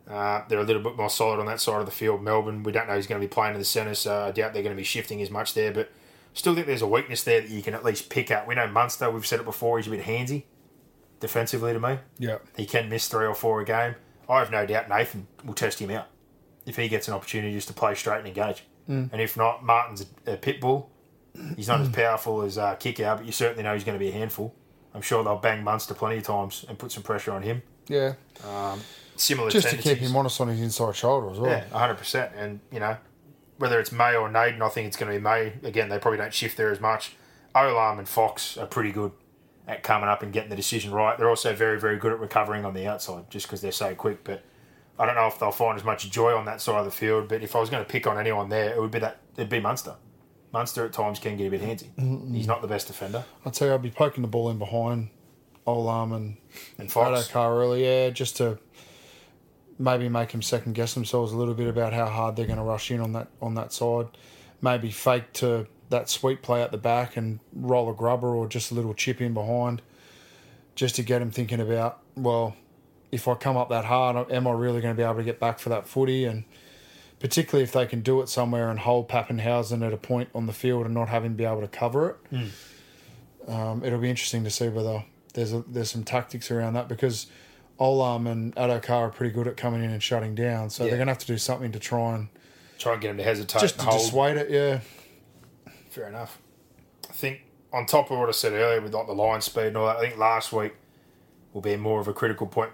[0.09, 2.21] Uh, they're a little bit more solid on that side of the field.
[2.21, 4.53] Melbourne, we don't know who's going to be playing in the centre, so I doubt
[4.53, 5.71] they're going to be shifting as much there.
[5.71, 5.91] But
[6.33, 8.47] still think there's a weakness there that you can at least pick up.
[8.47, 10.43] We know Munster, we've said it before, he's a bit handsy
[11.19, 11.99] defensively to me.
[12.19, 12.39] Yeah.
[12.57, 13.95] He can miss three or four a game.
[14.27, 16.07] I have no doubt Nathan will test him out
[16.65, 18.65] if he gets an opportunity just to play straight and engage.
[19.13, 20.89] And if not, Martin's a, pit bull.
[21.55, 24.09] He's not as powerful as uh, Kikau, but you certainly know he's going to be
[24.09, 24.53] a handful.
[24.93, 27.61] I'm sure they'll bang Munster plenty of times and put some pressure on him.
[27.87, 28.13] Yeah.
[29.15, 31.51] Similar Just to keep him honest on his inside shoulder as well.
[31.51, 32.31] Yeah, hundred percent.
[32.35, 32.97] And you know,
[33.57, 35.53] whether it's May or Naden, I think it's going to be May.
[35.63, 37.15] Again, they probably don't shift there as much.
[37.55, 39.11] Olam and Fox are pretty good
[39.67, 41.17] at coming up and getting the decision right.
[41.17, 44.23] They're also very, very good at recovering on the outside, just because they're so quick.
[44.23, 44.43] But
[44.97, 47.27] I don't know if they'll find as much joy on that side of the field.
[47.27, 49.49] But if I was going to pick on anyone there, it would be that it'd
[49.49, 49.95] be Munster.
[50.51, 52.33] Munster at times can get a bit handsy.
[52.35, 53.23] He's not the best defender.
[53.45, 55.09] I'd say I'd be poking the ball in behind
[55.65, 56.37] Olam and
[56.77, 58.59] And Fox, Addo-Carr early, yeah, just to
[59.79, 62.63] maybe make them second guess themselves a little bit about how hard they're going to
[62.63, 64.07] rush in on that on that side.
[64.61, 68.71] Maybe fake to that sweep play at the back and roll a grubber or just
[68.71, 69.81] a little chip in behind,
[70.75, 72.55] just to get them thinking about well,
[73.11, 75.39] if I come up that hard, am I really going to be able to get
[75.39, 76.25] back for that footy?
[76.25, 76.45] And
[77.19, 80.51] particularly if they can do it somewhere and hold Papenhuyzen at a point on the
[80.53, 82.17] field and not have him be able to cover it
[83.47, 87.27] um, it'll be interesting to see whether there's a, there's some tactics around that because
[87.79, 90.89] Olam and Addo-Carr are pretty good at coming in and shutting down, so Yeah.
[90.91, 92.27] they're going to have to do something to try and
[92.77, 93.59] try and get him to hesitate.
[93.59, 94.01] just and to hold.
[94.01, 94.49] dissuade it.
[94.49, 94.79] Yeah,
[95.89, 96.39] Fair enough.
[97.09, 99.77] I think on top of what I said earlier with like the line speed and
[99.77, 100.73] all that, I think last week
[101.53, 102.71] will be more of a critical point.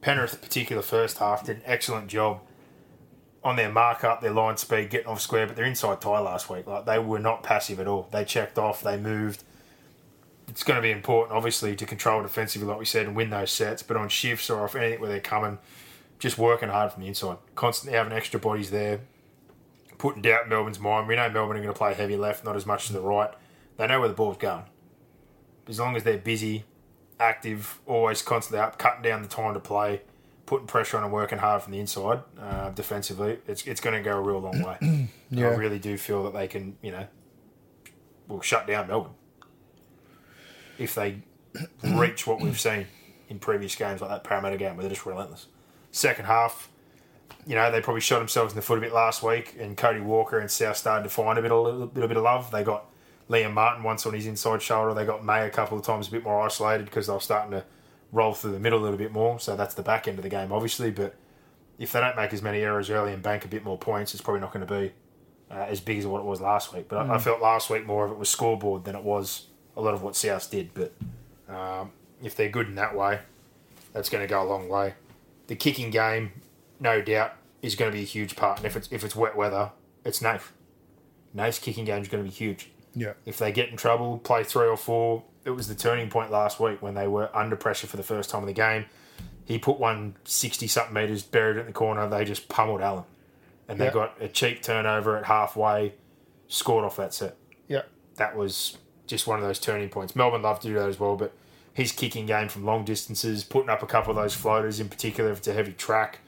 [0.00, 2.40] Penrith, particular first half, did an excellent job
[3.42, 6.48] on their mark up, their line speed, getting off square, but their inside tie last
[6.50, 8.08] week, like they were not passive at all.
[8.12, 9.42] They checked off, they moved.
[10.50, 13.52] It's going to be important, obviously, to control defensively, like we said, and win those
[13.52, 13.84] sets.
[13.84, 15.58] But on shifts or off anything where they're coming,
[16.18, 19.00] just working hard from the inside, constantly having extra bodies there,
[19.96, 21.06] putting doubt in Melbourne's mind.
[21.06, 23.30] We know Melbourne are going to play heavy left, not as much to the right.
[23.76, 24.64] They know where the ball's going.
[25.68, 26.64] As long as they're busy,
[27.20, 30.02] active, always constantly up, cutting down the time to play,
[30.46, 34.02] putting pressure on and working hard from the inside uh, defensively, it's it's going to
[34.02, 35.08] go a real long way.
[35.32, 35.50] Yeah.
[35.50, 37.06] I really do feel that they can, you know,
[38.26, 39.12] will shut down Melbourne
[40.80, 41.22] if they
[41.84, 42.86] reach what we've seen
[43.28, 45.46] in previous games like that Parramatta game where they're just relentless.
[45.92, 46.70] Second half,
[47.46, 50.00] you know, they probably shot themselves in the foot a bit last week, and Cody
[50.00, 52.50] Walker and South started to find a bit, a little, bit, a bit of love.
[52.50, 52.86] They got
[53.28, 54.94] Liam Martin once on his inside shoulder.
[54.94, 57.52] They got May a couple of times a bit more isolated because they were starting
[57.52, 57.64] to
[58.12, 59.38] roll through the middle a little bit more.
[59.38, 60.90] So that's the back end of the game, obviously.
[60.90, 61.14] But
[61.78, 64.22] if they don't make as many errors early and bank a bit more points, it's
[64.22, 64.92] probably not going to be
[65.50, 66.88] uh, as big as what it was last week.
[66.88, 69.46] But I, I felt last week more of it was scoreboard than it was
[69.80, 70.70] a lot of what South did.
[70.74, 70.92] But
[71.48, 71.90] um,
[72.22, 73.20] if they're good in that way,
[73.92, 74.94] that's going to go a long way.
[75.48, 76.32] The kicking game,
[76.78, 78.58] no doubt, is going to be a huge part.
[78.58, 79.70] And if it's if it's wet weather,
[80.04, 80.52] it's Nath.
[81.34, 82.70] Nath's kicking game is going to be huge.
[82.94, 83.12] Yeah.
[83.24, 85.24] If they get in trouble, play three or four.
[85.44, 88.30] It was the turning point last week when they were under pressure for the first
[88.30, 88.86] time in the game.
[89.44, 92.08] He put one 60 something metres, buried it in the corner.
[92.08, 93.04] They just pummeled Allen.
[93.68, 93.92] And they Yeah.
[93.92, 95.94] got a cheap turnover at halfway,
[96.48, 97.36] scored off that set
[97.68, 97.82] Yeah.
[98.16, 98.76] that was
[99.10, 100.16] just one of those turning points.
[100.16, 101.34] Melbourne love to do that as well, but
[101.72, 105.30] his kicking game from long distances, putting up a couple of those floaters in particular
[105.30, 106.20] if it's a heavy track,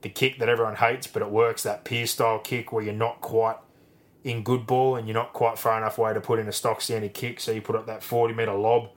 [0.00, 3.20] the kick that everyone hates, but it works, that pier style kick where you're not
[3.20, 3.56] quite
[4.24, 6.80] in good ball and you're not quite far enough away to put in a stock
[6.80, 8.88] standard kick, so you put up that 40 metre lob,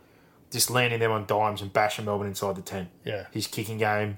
[0.51, 2.89] just landing them on dimes and bashing Melbourne inside the 10.
[3.03, 3.25] Yeah.
[3.31, 4.17] His kicking game,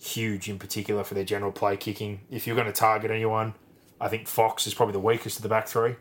[0.00, 2.20] huge in particular for their general play kicking.
[2.30, 3.54] If you're going to target anyone,
[4.00, 5.96] I think Fox is probably the weakest of the back three.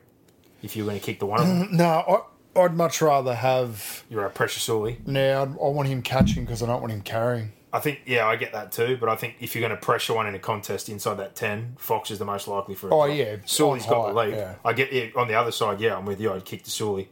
[0.64, 2.22] If you're going to kick the one of them, No, I,
[2.56, 4.04] I'd much rather have.
[4.10, 5.00] you're a precious Sully.
[5.06, 7.54] Now, I'd, want him catching because I don't want him carrying.
[7.74, 8.98] I think, yeah, I get that too.
[9.00, 11.76] But I think if you're going to pressure one in a contest inside that ten,
[11.80, 12.90] Fox is the most likely for.
[12.90, 13.18] a Oh, drop.
[13.18, 14.38] yeah, Sully's got the height, lead.
[14.38, 14.56] yeah.
[14.66, 15.80] I get it on the other side.
[15.80, 16.34] Yeah, I'm with you.
[16.34, 17.10] I'd kick to Sully,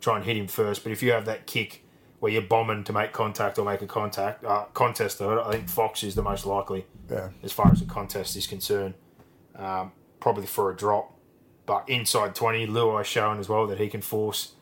[0.00, 0.82] try and hit him first.
[0.82, 1.84] But if you have that kick
[2.20, 5.52] where you're bombing to make contact or make a contact uh, contest of it, I
[5.52, 7.30] think Fox is the most likely Yeah.
[7.42, 8.94] as far as the contest is concerned.
[9.56, 11.18] Um, probably for a drop,
[11.66, 14.52] but inside twenty, Luai showing as well that he can force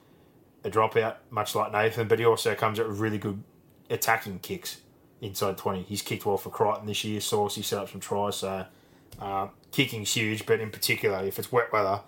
[0.65, 3.43] a dropout, much like Nathan, but he also comes with really good
[3.89, 4.81] attacking kicks
[5.21, 5.83] inside 20.
[5.83, 7.21] He's kicked well for Crichton this year.
[7.21, 8.37] Sauce, he set up some tries.
[8.37, 8.67] So
[9.21, 12.01] uh, kicking's huge, but in particular, if it's wet weather,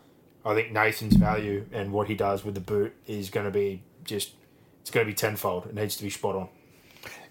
[0.44, 3.82] I think Nathan's value and what he does with the boot is going to be
[4.04, 4.32] just,
[4.80, 5.66] it's going to be tenfold.
[5.66, 6.48] It needs to be spot on.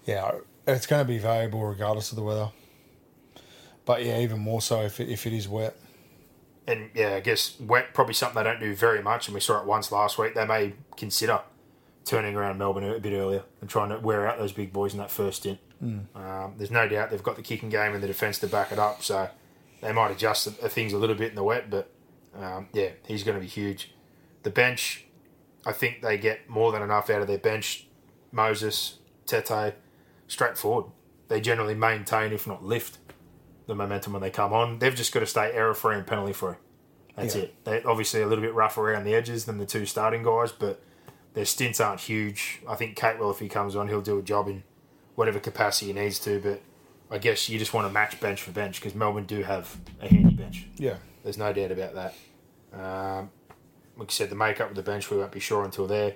[0.04, 0.32] Yeah,
[0.66, 2.48] it's going to be valuable regardless of the weather.
[3.84, 5.76] But yeah, even more so if it, if it is wet.
[6.66, 9.60] And yeah, I guess wet, probably something they don't do very much, and we saw
[9.60, 10.34] it once last week.
[10.34, 11.40] They may consider
[12.04, 14.98] turning around Melbourne a bit earlier and trying to wear out those big boys in
[14.98, 15.58] that first stint.
[16.14, 18.78] Um, there's no doubt they've got the kicking game and the defence to back it
[18.78, 19.28] up, so
[19.80, 21.90] they might adjust the- things a little bit in the wet, but
[22.40, 23.92] um, yeah, he's going to be huge.
[24.44, 25.04] The bench,
[25.66, 27.86] I think they get more than enough out of their bench.
[28.30, 29.74] Moses, Tete,
[30.28, 30.86] straightforward.
[31.28, 32.98] They generally maintain, if not lift,
[33.66, 34.78] the momentum when they come on.
[34.78, 36.54] They've just got to stay error free and penalty free.
[37.16, 37.42] That's Yeah.
[37.42, 37.64] it.
[37.64, 40.82] They're obviously a little bit rough around the edges than the two starting guys, but
[41.34, 42.60] their stints aren't huge.
[42.68, 44.62] I think Kate Capewell, if he comes on, he'll do a job in
[45.14, 46.40] whatever capacity he needs to.
[46.40, 46.60] But
[47.10, 50.08] I guess you just want to match bench for bench because Melbourne do have a
[50.08, 50.66] handy bench.
[50.76, 50.96] Yeah.
[51.22, 52.14] There's no doubt about that.
[52.72, 53.30] Um,
[53.96, 56.14] like I said, the makeup of the bench we won't be sure until there.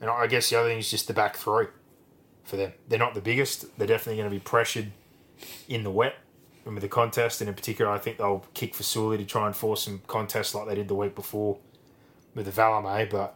[0.00, 1.66] And I guess the other thing is just the back three
[2.44, 2.72] for them.
[2.88, 3.76] They're not the biggest.
[3.78, 4.92] They're definitely going to be pressured
[5.68, 6.14] in the wet
[6.74, 7.40] with the contest.
[7.40, 10.54] And in particular, I think they'll kick for Sully to try and force some contests
[10.54, 11.58] like they did the week before
[12.34, 13.08] with the Valame.
[13.08, 13.34] But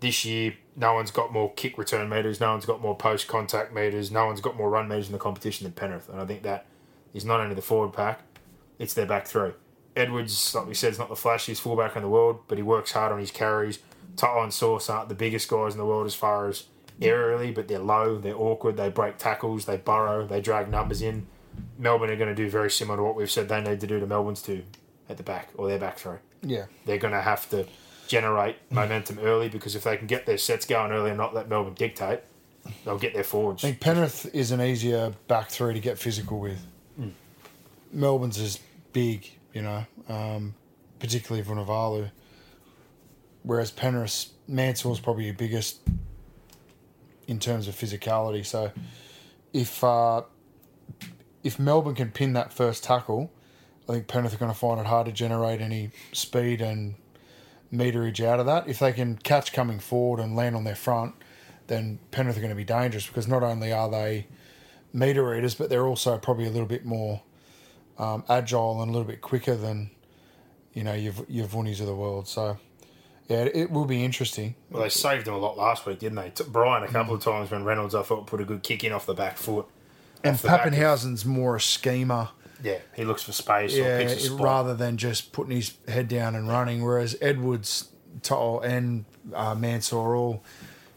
[0.00, 2.40] this year, no one's got more kick return meters.
[2.40, 4.10] No one's got more post contact meters.
[4.10, 6.08] No one's got more run meters in the competition than Penrith.
[6.08, 6.66] And I think that
[7.14, 8.20] is not only the forward pack,
[8.78, 9.52] it's their back three.
[9.96, 12.92] Edwards, like we said, is not the flashiest fullback in the world, but he works
[12.92, 13.78] hard on his carries.
[14.16, 16.64] To'o and Sauce aren't the biggest guys in the world as far as
[17.00, 21.26] aerially, but they're low, they're awkward, they break tackles, they burrow, they drag numbers in.
[21.78, 24.00] Melbourne are going to do very similar to what we've said they need to do
[24.00, 24.62] to Melbourne's two
[25.08, 26.18] at the back, or their back three.
[26.42, 26.66] Yeah.
[26.84, 27.66] They're going to have to
[28.08, 31.48] generate momentum early because if they can get their sets going early and not let
[31.48, 32.20] Melbourne dictate,
[32.84, 33.64] they'll get their forwards.
[33.64, 36.64] I think Penrith is an easier back three to get physical with.
[37.92, 38.60] Melbourne's is
[38.92, 40.54] big, you know, um,
[40.98, 42.10] particularly Vunivalu.
[43.42, 45.80] Whereas Penrith, Mansell's probably your biggest
[47.28, 48.44] in terms of physicality.
[48.44, 48.72] So
[49.52, 50.22] if uh,
[51.46, 53.30] if Melbourne can pin that first tackle,
[53.88, 56.96] I think Penrith are going to find it hard to generate any speed and
[57.72, 58.68] meterage out of that.
[58.68, 61.14] If they can catch coming forward and land on their front,
[61.68, 64.26] then Penrith are going to be dangerous because not only are they
[64.92, 67.22] meter eaters, but they're also probably a little bit more
[67.98, 69.90] um, agile and a little bit quicker than
[70.72, 72.28] you know your your Vunies of the world.
[72.28, 72.58] So
[73.28, 74.54] yeah, it, it will be interesting.
[74.70, 76.32] Well, they saved him a lot last week, didn't they?
[76.48, 79.06] Brian a couple of times when Reynolds, I thought, put a good kick in off
[79.06, 79.66] the back foot.
[80.28, 82.30] And Papenhuyzen's more a schemer.
[82.62, 84.40] Yeah, he looks for space or Yeah, picks a spot.
[84.40, 86.82] rather than just putting his head down and running.
[86.84, 87.90] Whereas Edwards
[88.22, 90.42] To'o, and uh, Mansour are all,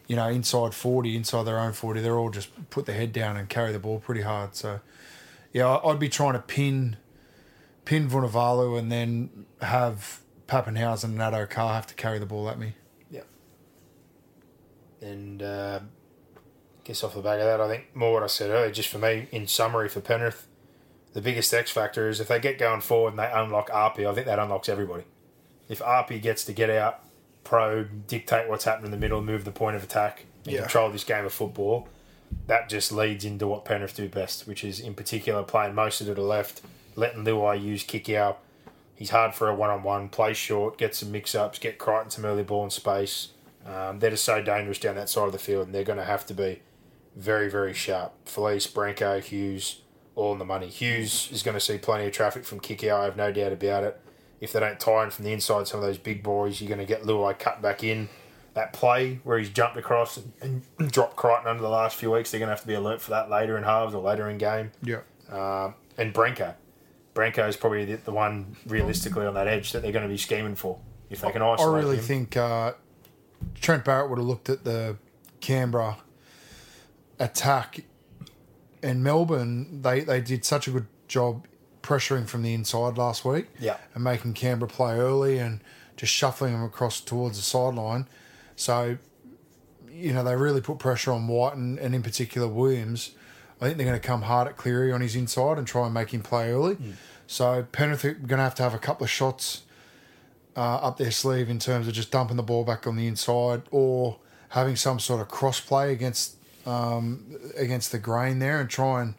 [0.08, 2.00] you know, inside 40, inside their own 40.
[2.02, 4.56] They're all just put their head down and carry the ball pretty hard.
[4.56, 4.80] So,
[5.52, 6.96] yeah, I'd be trying to pin
[7.84, 12.58] pin Vunivalu and then have Papenhuyzen and Addo Carr have to carry the ball at
[12.58, 12.76] me.
[13.10, 13.22] Yeah.
[15.02, 15.80] And uh,
[16.90, 18.98] guess off the back of that, I think more what I said earlier, just for
[18.98, 20.48] me, in summary for Penrith,
[21.14, 24.14] the biggest X factor is if they get going forward and they unlock RP, I
[24.16, 25.04] think that unlocks everybody.
[25.68, 27.04] If RP gets to get out,
[27.44, 30.62] probe, dictate what's happening in the middle, move the point of attack, and Yeah.
[30.62, 31.88] control this game of football,
[32.48, 36.08] that just leads into what Penrith do best, which is in particular playing most of
[36.08, 36.62] it to the left,
[36.96, 38.36] letting Luai use Kikau.
[38.96, 42.10] He's hard for a one on one, play short, get some mix ups, get Crichton
[42.10, 43.28] some early ball in space.
[43.64, 46.06] Um, they're just so dangerous down that side of the field, and they're going to
[46.06, 46.62] have to be
[47.16, 48.14] very, very sharp.
[48.26, 49.82] Felise, Brenko, Hughes,
[50.16, 50.68] all in the money.
[50.68, 53.84] Hughes is going to see plenty of traffic from out, I have no doubt about
[53.84, 54.00] it.
[54.42, 56.80] If they don't tie in from the inside, some of those big boys, you're going
[56.80, 58.10] to get Luai cut back in.
[58.56, 62.32] That play where he's jumped across and, and dropped Crichton under the last few weeks,
[62.32, 64.38] they're going to have to be alert for that later in halves or later in
[64.38, 64.72] game.
[64.82, 65.02] Yeah.
[65.30, 66.56] Um, and Brenko.
[67.14, 70.18] Brenko is probably the, the one realistically on that edge that they're going to be
[70.18, 70.80] scheming for.
[71.10, 72.04] If they can I really him.
[72.04, 72.74] think uh,
[73.56, 74.98] Trent Barrett would have looked at the
[75.42, 75.98] Canberra
[77.20, 77.82] attack
[78.82, 79.82] in Melbourne.
[79.82, 81.46] They they did such a good job
[81.82, 83.78] pressuring from the inside last week, Yeah.
[83.96, 85.62] and making Canberra play early and
[85.98, 88.08] just shuffling them across towards the sideline.
[88.56, 88.98] So,
[89.92, 93.12] you know, they really put pressure on White and, and in particular Williams.
[93.62, 95.94] I think they're going to come hard at Cleary on his inside and try and
[95.94, 96.78] make him play early.
[97.28, 99.64] So Penrith are going to have to have a couple of shots
[100.56, 103.64] uh, up their sleeve in terms of just dumping the ball back on the inside
[103.72, 106.36] or having some sort of cross play against
[106.70, 109.16] um, against the grain there and try and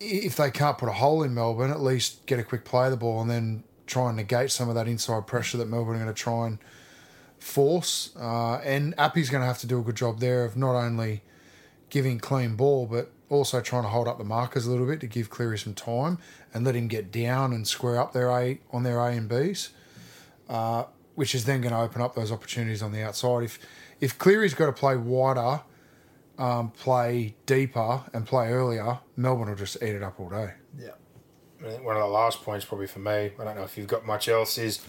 [0.00, 2.92] if they can't put a hole in Melbourne, at least get a quick play of
[2.92, 6.04] the ball and then try and negate some of that inside pressure that Melbourne are
[6.04, 6.58] going to try and
[7.38, 8.14] force.
[8.16, 11.22] Uh, and Appy's going to have to do a good job there of not only
[11.90, 15.06] giving clean ball, but also trying to hold up the markers a little bit to
[15.06, 16.18] give Cleary some time
[16.54, 19.70] and let him get down and square up their A on their A and Bs,
[20.48, 23.42] uh, which is then going to open up those opportunities on the outside.
[23.42, 23.58] If
[24.00, 25.62] if Cleary's got to play wider,
[26.38, 30.52] um, play deeper, and play earlier, Melbourne will just eat it up all day.
[30.78, 30.90] Yeah.
[31.60, 33.88] I think one of the last points, probably for me, I don't know if you've
[33.88, 34.80] got much else, is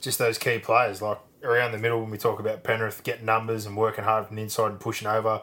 [0.00, 1.00] just those key players.
[1.00, 4.36] Like around the middle, when we talk about Penrith getting numbers and working hard from
[4.36, 5.42] the inside and pushing over,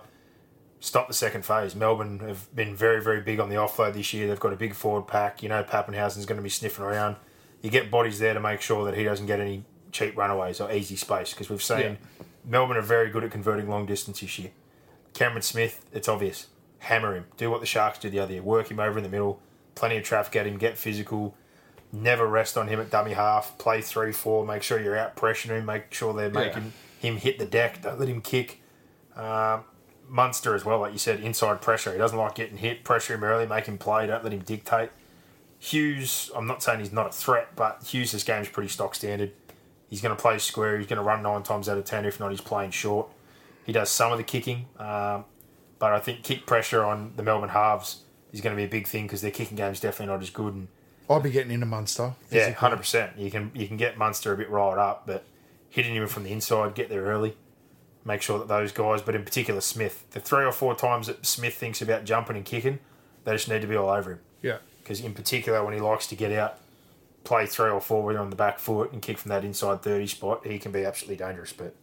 [0.82, 1.76] stop the second phase.
[1.76, 4.28] Melbourne have been very, very big on the offload this year.
[4.28, 5.42] They've got a big forward pack.
[5.42, 7.16] You know, Papenhuyzen's going to be sniffing around.
[7.62, 10.70] You get bodies there to make sure that he doesn't get any cheap runaways or
[10.74, 11.98] easy space because we've seen
[12.44, 14.52] Melbourne are very good at converting long distance this year.
[15.14, 16.48] Cameron Smith, it's obvious.
[16.80, 17.26] Hammer him.
[17.38, 18.42] Do what the Sharks did the other year.
[18.42, 19.40] Work him over in the middle.
[19.76, 20.58] Plenty of traffic at him.
[20.58, 21.36] Get physical.
[21.92, 23.58] Never rest on him at dummy half.
[23.58, 24.46] Play three, four.
[24.46, 25.66] Make sure you're out pressuring him.
[25.66, 27.82] Make sure they're making him hit the deck.
[27.84, 28.62] Don't let him kick.
[29.16, 29.64] Um,
[30.08, 31.92] Munster as well, like you said, inside pressure.
[31.92, 32.84] He doesn't like getting hit.
[32.84, 33.46] Pressure him early.
[33.46, 34.08] Make him play.
[34.08, 34.90] Don't let him dictate.
[35.60, 39.32] Hughes, I'm not saying he's not a threat, but Hughes' this game's pretty stock standard.
[39.90, 40.78] He's going to play square.
[40.78, 42.04] He's going to run nine times out of ten.
[42.06, 43.08] If not, he's playing short.
[43.66, 45.26] He does some of the kicking, um,
[45.80, 48.88] but I think kick pressure on the Melbourne halves is going to be a big
[48.88, 50.54] thing because their kicking game is definitely not as good.
[50.54, 50.68] And
[51.10, 52.14] I'll be getting into Munster.
[52.32, 53.18] yeah, hundred percent.
[53.18, 55.24] You can you can get Munster a bit riled up, but
[55.70, 57.36] hitting him from the inside, get there early,
[58.06, 61.26] make sure that those guys, but in particular Smith, the three or four times that
[61.26, 62.80] Smith thinks about jumping and kicking,
[63.24, 64.20] they just need to be all over him.
[64.42, 64.58] Yeah.
[64.80, 66.60] Because in particular, when he likes to get out,
[67.24, 70.08] play three or four with on the back foot and kick from that inside thirty
[70.08, 71.54] spot, he can be absolutely dangerous.
[71.54, 71.74] But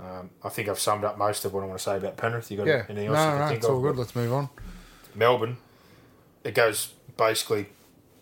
[0.00, 2.50] um, I think I've summed up most of what I want to say about Penrith.
[2.50, 2.84] You got Yeah.
[2.88, 3.74] anything No, else you no, can no, think it's of?
[3.74, 3.96] all good.
[3.96, 4.48] Let's move on.
[5.14, 5.56] Melbourne,
[6.44, 7.66] it goes basically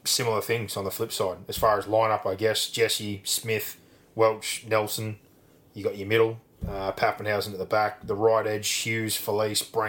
[0.04, 1.38] similar things on the flip side.
[1.48, 3.76] As far as lineup, I guess Jesse, Smith,
[4.14, 5.18] Welch, Nelson.
[5.74, 9.88] You got your middle, uh, Papenhuyzen at the back, the right edge, Hughes, Felise, Brain.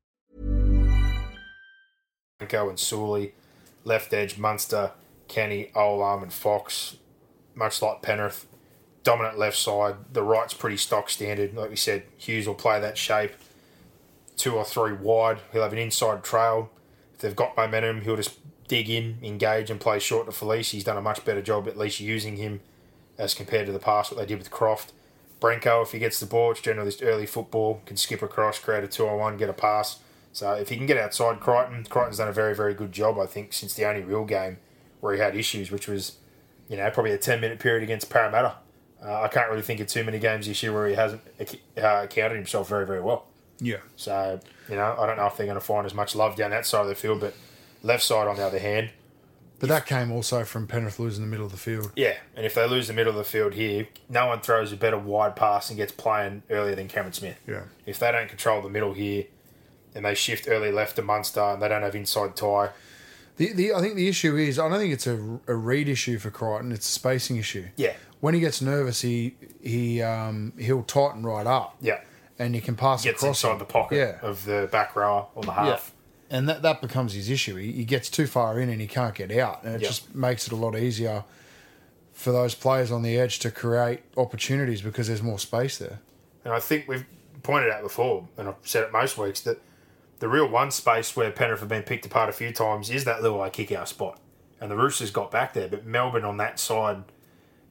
[2.41, 3.33] Brenko and Sully,
[3.83, 4.91] left edge Munster,
[5.27, 6.97] Kenny, Olam, and Fox,
[7.55, 8.47] much like Penrith,
[9.03, 9.95] dominant left side.
[10.11, 11.53] The right's pretty stock standard.
[11.53, 13.31] Like we said, Hughes will play that shape.
[14.37, 15.39] Two or three wide.
[15.51, 16.71] He'll have an inside trail.
[17.13, 20.71] If they've got momentum, he'll just dig in, engage, and play short to Felise.
[20.71, 22.61] He's done a much better job at least using him
[23.17, 24.93] as compared to the past, what they did with Croft.
[25.39, 28.87] Brenko, if he gets the ball, it's generally early football, can skip across, create a
[28.87, 29.99] two on one, get a pass.
[30.33, 33.25] So if he can get outside Crichton, Crichton's done a very, very good job, I
[33.25, 34.57] think, since the only real game
[35.01, 36.17] where he had issues, which was,
[36.69, 38.55] you know, probably a 10 minute period against Parramatta.
[39.03, 42.01] Uh, I can't really think of too many games this year where he hasn't uh,
[42.03, 43.25] accounted himself very, very well.
[43.59, 43.77] Yeah.
[43.95, 46.51] So, you know, I don't know if they're going to find as much love down
[46.51, 47.33] that side of the field, but
[47.83, 48.91] left side, on the other hand,
[49.59, 51.91] But that came also from Penrith losing the middle of the field.
[51.95, 54.77] yeah, and if they lose the middle of the field here, no one throws a
[54.77, 57.37] better wide pass and gets playing earlier than Cameron Smith.
[57.47, 57.63] Yeah.
[57.85, 59.25] If they don't control the middle here,
[59.95, 62.69] and they shift early left to Munster, and they don't have inside tie,
[63.37, 65.15] The, the I think the issue is I don't think it's a,
[65.47, 66.71] a read issue for Crichton.
[66.71, 67.67] It's a spacing issue.
[67.75, 67.93] Yeah.
[68.19, 71.75] When he gets nervous, he he um, he'll tighten right up.
[71.81, 72.01] yeah,
[72.37, 73.59] And you can pass gets across inside him.
[73.59, 74.27] the pocket Yeah.
[74.29, 75.91] of the back rower or the half.
[76.29, 77.55] And that, that becomes his issue.
[77.57, 79.63] He, he gets too far in and he can't get out.
[79.63, 79.87] And it Yeah.
[79.89, 81.25] just makes it a lot easier
[82.13, 85.99] for those players on the edge to create opportunities because there's more space there.
[86.45, 87.05] And I think we've
[87.43, 89.59] pointed out before, and I've said it most weeks, that
[90.21, 93.21] the real one space where Penrith have been picked apart a few times is that
[93.21, 94.19] little kick out spot.
[94.61, 97.03] And the Roosters got back there, but Melbourne on that side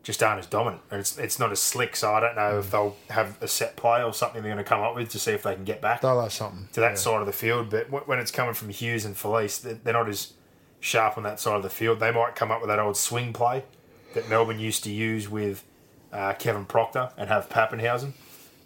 [0.03, 0.83] just aren't as dominant.
[0.91, 3.77] And it's, it's not as slick, so I don't know if they'll have a set
[3.77, 5.81] play or something they're going to come up with to see if they can get
[5.81, 6.69] back They'll have something.
[6.73, 7.71] to that side of the field.
[7.71, 10.33] But wh- when it's coming from Hughes and Felise, they're they're not as
[10.81, 12.01] sharp on that side of the field.
[12.01, 13.65] They might come up with that old swing play
[14.15, 15.63] that Melbourne used to use with
[16.13, 18.15] uh, Kevin Proctor and have Papenhuyzen,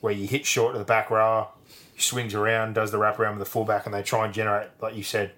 [0.05, 1.49] where you hit short to the back rower,
[1.95, 4.69] he swings around, does the wrap around with the fullback, and they try and generate,
[4.83, 5.33] like you said,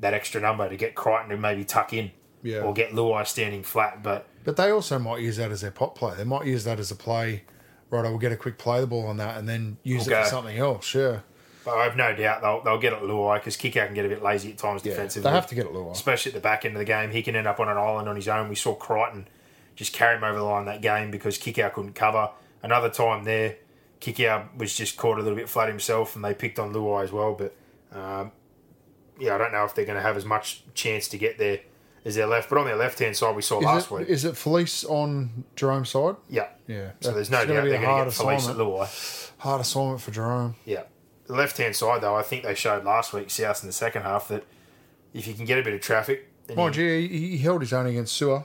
[0.00, 2.10] that extra number to get Crichton to maybe tuck in
[2.42, 2.62] Yeah.
[2.62, 4.02] or get Luai standing flat.
[4.02, 6.14] But But they also might use that as their pop play.
[6.16, 7.44] They might use that as a play.
[7.90, 10.18] Right, I will get a quick play the ball on that and then use We'll
[10.18, 10.84] it for something else.
[10.84, 11.22] Sure.
[11.64, 14.08] But I have no doubt they'll, they'll get at Luai because Kikau can get a
[14.08, 15.28] bit lazy at times Yeah, defensively.
[15.30, 15.92] they have to get at Luai.
[15.92, 17.10] Especially at the back end of the game.
[17.10, 18.48] He can end up on an island on his own.
[18.48, 19.28] We saw Crichton
[19.76, 22.30] just carry him over the line that game because Kikau couldn't cover.
[22.62, 23.56] Another time there,
[24.00, 27.12] Kikau was just caught a little bit flat himself and they picked on Luai as
[27.12, 27.34] well.
[27.34, 27.54] But
[27.96, 28.32] um,
[29.18, 31.60] yeah, I don't know if they're going to have as much chance to get there
[32.04, 32.48] as their left.
[32.48, 34.08] But on their left hand side, we saw last it, week.
[34.08, 36.16] is it Felise on Jarome's side?
[36.28, 36.48] yeah.
[36.66, 36.92] Yeah.
[37.00, 38.56] So there's no doubt they're going to get Felise at.
[38.56, 39.30] Luai.
[39.38, 40.54] Hard assignment for Jarome.
[40.64, 40.84] Yeah.
[41.26, 44.02] The left hand side, though, I think they showed last week, South in the second
[44.02, 44.44] half, that
[45.12, 46.28] if you can get a bit of traffic.
[46.56, 48.44] Mind you- you, he, he held his own against Sewer.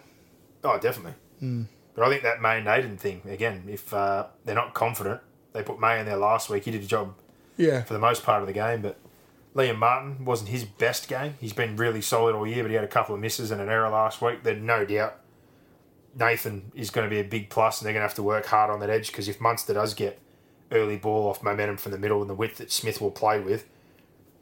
[0.64, 1.14] Oh, definitely.
[1.40, 1.64] Hmm.
[1.96, 5.22] But I think that May Naden thing, again, if uh, they're not confident,
[5.56, 6.66] they put May in there last week.
[6.66, 7.16] He did a job
[7.58, 7.82] Yeah.
[7.84, 8.98] for the most part of the game, but
[9.56, 11.36] Liam Martin wasn't his best game.
[11.40, 13.70] He's been really solid all year, but he had a couple of misses and an
[13.70, 14.44] error last week.
[14.44, 15.16] There's no doubt
[16.18, 18.46] Nathan is going to be a big plus, and they're going to have to work
[18.48, 20.20] hard on that edge because if Munster does get
[20.72, 23.66] early ball off momentum from the middle and the width that Smith will play with,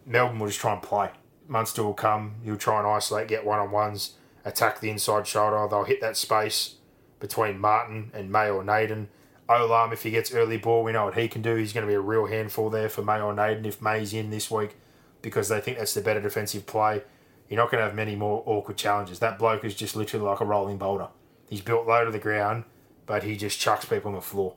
[0.05, 1.09] Melbourne will just try and play.
[1.47, 4.13] Munster will come, he'll try and isolate, get one on ones,
[4.45, 5.67] attack the inside shoulder.
[5.69, 6.75] They'll hit that space
[7.19, 9.09] between Martin and May or Naden.
[9.49, 11.55] Olam, if he gets early ball, we know what he can do.
[11.55, 14.29] He's going to be a real handful there for May or Naden if May's in
[14.29, 14.75] this week
[15.21, 17.03] because they think that's the better defensive play.
[17.49, 19.19] You're not going to have many more awkward challenges.
[19.19, 21.09] That bloke is just literally like a rolling boulder.
[21.49, 22.63] He's built low to the ground,
[23.05, 24.55] but he just chucks people on the floor.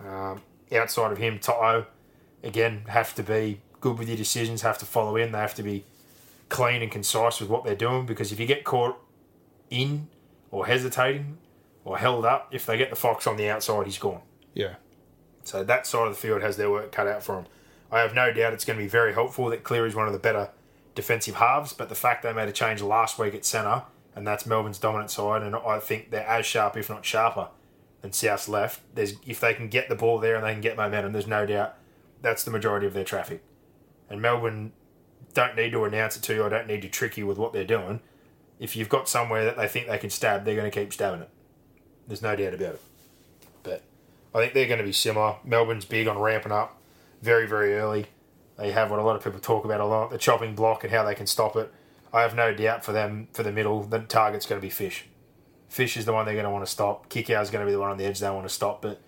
[0.00, 0.40] Um,
[0.72, 1.86] outside of him, To'o,
[2.42, 5.32] again, have to be good with your decisions, have to follow in.
[5.32, 5.84] They have to be
[6.48, 8.98] clean and concise with what they're doing because if you get caught
[9.70, 10.08] in
[10.50, 11.38] or hesitating
[11.84, 14.20] or held up, if they get the Fox on the outside, he's gone.
[14.54, 14.74] Yeah.
[15.44, 17.46] So that side of the field has their work cut out for them.
[17.90, 20.18] I have no doubt it's going to be very helpful that Cleary's one of the
[20.18, 20.50] better
[20.94, 23.82] defensive halves, but the fact they made a change last week at centre,
[24.14, 27.48] and that's Melbourne's dominant side, and I think they're as sharp, if not sharper,
[28.00, 28.80] than South's left.
[28.94, 31.46] There's if they can get the ball there and they can get momentum, there's no
[31.46, 31.76] doubt
[32.20, 33.42] that's the majority of their traffic.
[34.08, 34.72] And Melbourne
[35.34, 37.52] don't need to announce it to you, I don't need to trick you with what
[37.52, 38.00] they're doing.
[38.58, 41.22] If you've got somewhere that they think they can stab, they're going to keep stabbing
[41.22, 41.30] it.
[42.06, 42.80] There's no doubt about it.
[43.62, 43.82] But
[44.34, 45.36] I think they're going to be similar.
[45.44, 46.78] Melbourne's big on ramping up
[47.22, 48.06] very, very early.
[48.58, 50.92] They have what a lot of people talk about a lot the chopping block and
[50.92, 51.72] how they can stop it.
[52.12, 55.06] I have no doubt for them, for the middle, the target's going to be Fish.
[55.68, 57.08] Fish is the one they're going to want to stop.
[57.08, 58.82] Kikau is going to be the one on the edge they want to stop.
[58.82, 59.00] But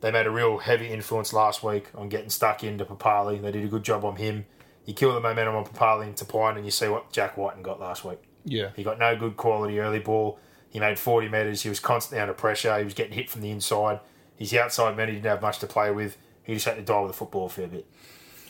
[0.00, 3.40] they made a real heavy influence last week on getting stuck into Papali.
[3.40, 4.46] They did a good job on him.
[4.86, 7.78] You kill the momentum on Papali and Tapine, and you see what Jack Wighton got
[7.78, 8.18] last week.
[8.44, 8.70] Yeah.
[8.74, 10.40] He got no good quality early ball.
[10.70, 11.62] He made 40 metres.
[11.62, 12.78] He was constantly under pressure.
[12.78, 14.00] He was getting hit from the inside.
[14.36, 16.16] His outside man, he didn't have much to play with.
[16.42, 17.86] He just had to die with the football for a bit.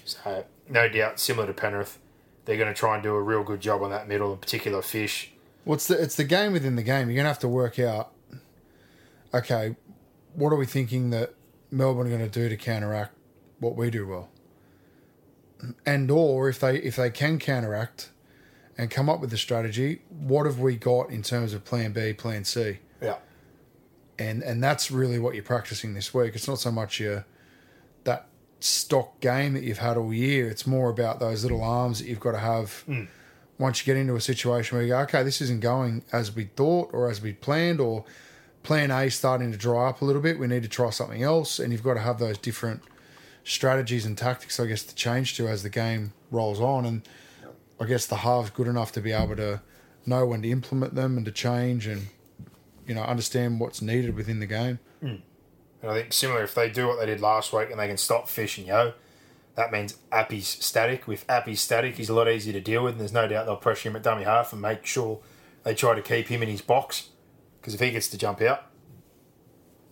[0.04, 1.98] So, no doubt, similar to Penrith,
[2.44, 4.82] they're going to try and do a real good job on that middle, in particular
[4.82, 5.32] Fish.
[5.64, 6.00] What's the?
[6.02, 7.08] It's the game within the game.
[7.08, 8.12] You're gonna have to work out.
[9.32, 9.76] Okay,
[10.34, 11.34] what are we thinking that
[11.70, 13.14] Melbourne are going to do to counteract
[13.58, 14.30] what we do well?
[15.84, 18.10] And or if they if they can counteract
[18.80, 22.14] and come up with a strategy, what have we got in terms of Plan B,
[22.14, 22.78] Plan C?
[23.02, 23.16] Yeah.
[24.20, 26.34] and and that's really what you're practicing this week.
[26.34, 27.24] It's not so much your
[28.04, 28.28] that
[28.60, 30.48] stock game that you've had all year.
[30.48, 32.84] It's more about those little arms that you've got to have.
[32.86, 33.08] Mm.
[33.58, 36.44] Once you get into a situation where you go, okay, this isn't going as we
[36.44, 38.04] thought or as we planned, or
[38.62, 40.38] Plan A starting to dry up a little bit.
[40.38, 42.82] We need to try something else, and you've got to have those different
[43.44, 46.86] strategies and tactics, I guess, to change to as the game rolls on.
[46.86, 47.02] And
[47.80, 49.62] I guess the halves good enough to be able to
[50.06, 52.08] know when to implement them and to change and
[52.86, 54.78] you know understand what's needed within the game.
[55.00, 55.16] Hmm.
[55.82, 57.96] And I think similar if they do what they did last week and they can
[57.96, 58.92] stop Fish and Yeo,
[59.54, 61.06] that means Appy's static.
[61.08, 63.56] With Appy's static, he's a lot easier to deal with, and there's no doubt they'll
[63.56, 65.20] pressure him at dummy half and make sure
[65.64, 67.08] they try to keep him in his box.
[67.60, 68.66] Because if he gets to jump out,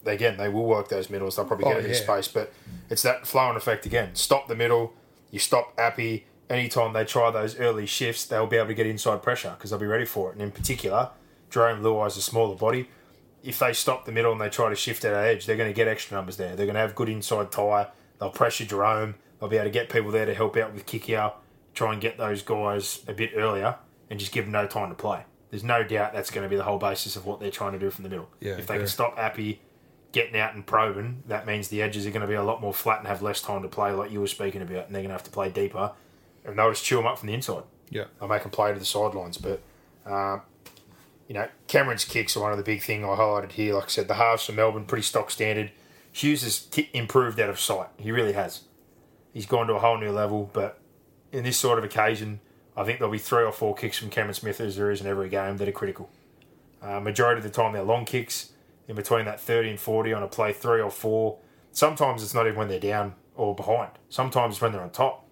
[0.05, 1.37] again, they will work those middles.
[1.37, 2.03] They'll probably Oh, get into yeah.
[2.03, 2.53] space, but
[2.91, 4.15] it's that flow and effect again.
[4.15, 4.93] Stop the middle,
[5.31, 6.27] you stop Appy.
[6.51, 9.79] Anytime they try those early shifts, they'll be able to get inside pressure because they'll
[9.79, 10.35] be ready for it.
[10.35, 11.11] And in particular,
[11.51, 12.89] Jarome Luai's a smaller body
[13.43, 15.71] if they stop the middle and they try to shift at our edge, they're going
[15.71, 16.57] to get extra numbers there.
[16.57, 17.89] They're going to have good inside tie.
[18.19, 19.15] They'll pressure Jarome.
[19.39, 21.35] They'll be able to get people there to help out with Kikau,
[21.75, 23.77] try and get those guys a bit earlier
[24.11, 25.25] and just give them no time to play.
[25.51, 27.79] There's no doubt that's going to be the whole basis of what they're trying to
[27.79, 28.29] do from the middle.
[28.41, 28.79] Yeah, if they fair.
[28.79, 29.61] can stop Appy
[30.11, 32.75] getting out and probing, that means the edges are going to be a lot more
[32.75, 35.09] flat and have less time to play, like you were speaking about, and they're going
[35.11, 35.93] to have to play deeper.
[36.49, 37.65] And they'll just chew them up from the inside.
[37.91, 38.05] Yeah.
[38.19, 39.39] They'll make them play to the sidelines.
[39.39, 39.61] But,
[40.07, 40.41] uh,
[41.27, 43.75] you know, Cameron's kicks are one of the big thing I highlighted here.
[43.75, 45.71] Like I said, the halves for Melbourne, pretty stock standard.
[46.11, 47.89] Hughes has ki improved out of sight.
[47.99, 48.63] He really has.
[49.33, 50.51] He's gone to a whole new level.
[50.53, 50.81] But
[51.31, 52.41] in this sort of occasion,
[52.77, 55.07] I think there'll be three or four kicks from Cameron Smith as there is in
[55.07, 56.11] every game that are critical.
[56.81, 58.53] Uh, majority of the time, they're long kicks
[58.87, 61.39] in between that 30 and 40 on a play three or four.
[61.73, 63.91] Sometimes it's not even when they're down or behind.
[64.09, 65.28] Sometimes it's when they're on top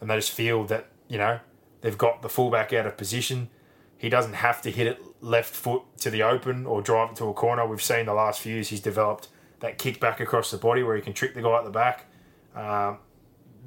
[0.00, 1.40] and they just feel that you know
[1.80, 3.48] they've got the fullback out of position.
[3.96, 7.26] He doesn't have to hit it left foot to the open or drive it to
[7.26, 7.66] a corner.
[7.66, 9.28] We've seen the last few years he's developed
[9.60, 12.06] that kick back across the body where he can trick the guy at the back.
[12.54, 12.98] Um,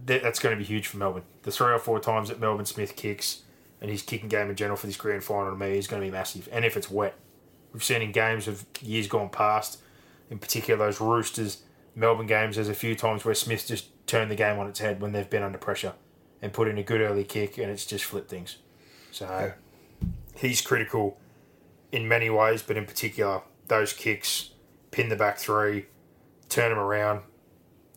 [0.08, 1.24] that, that's going to be huge for Melbourne.
[1.44, 3.44] The three or four times that Melbourne Smith kicks
[3.80, 6.08] and his kicking game in general for this grand final to me is going to
[6.08, 6.50] be massive.
[6.52, 7.14] And if it's wet,
[7.72, 9.82] we've seen in games of years gone past,
[10.32, 11.62] in particular those Roosters
[11.96, 15.00] Melbourne games, there's a few times where Smith's just turned the game on its head
[15.00, 15.94] when they've been under pressure
[16.44, 18.58] and put in a good early kick and it's just flipped things.
[19.12, 19.54] So
[20.36, 21.18] he's critical
[21.92, 24.52] in many ways, but in particular, those kicks,
[24.92, 25.86] pin the back three,
[26.50, 27.22] turn them around.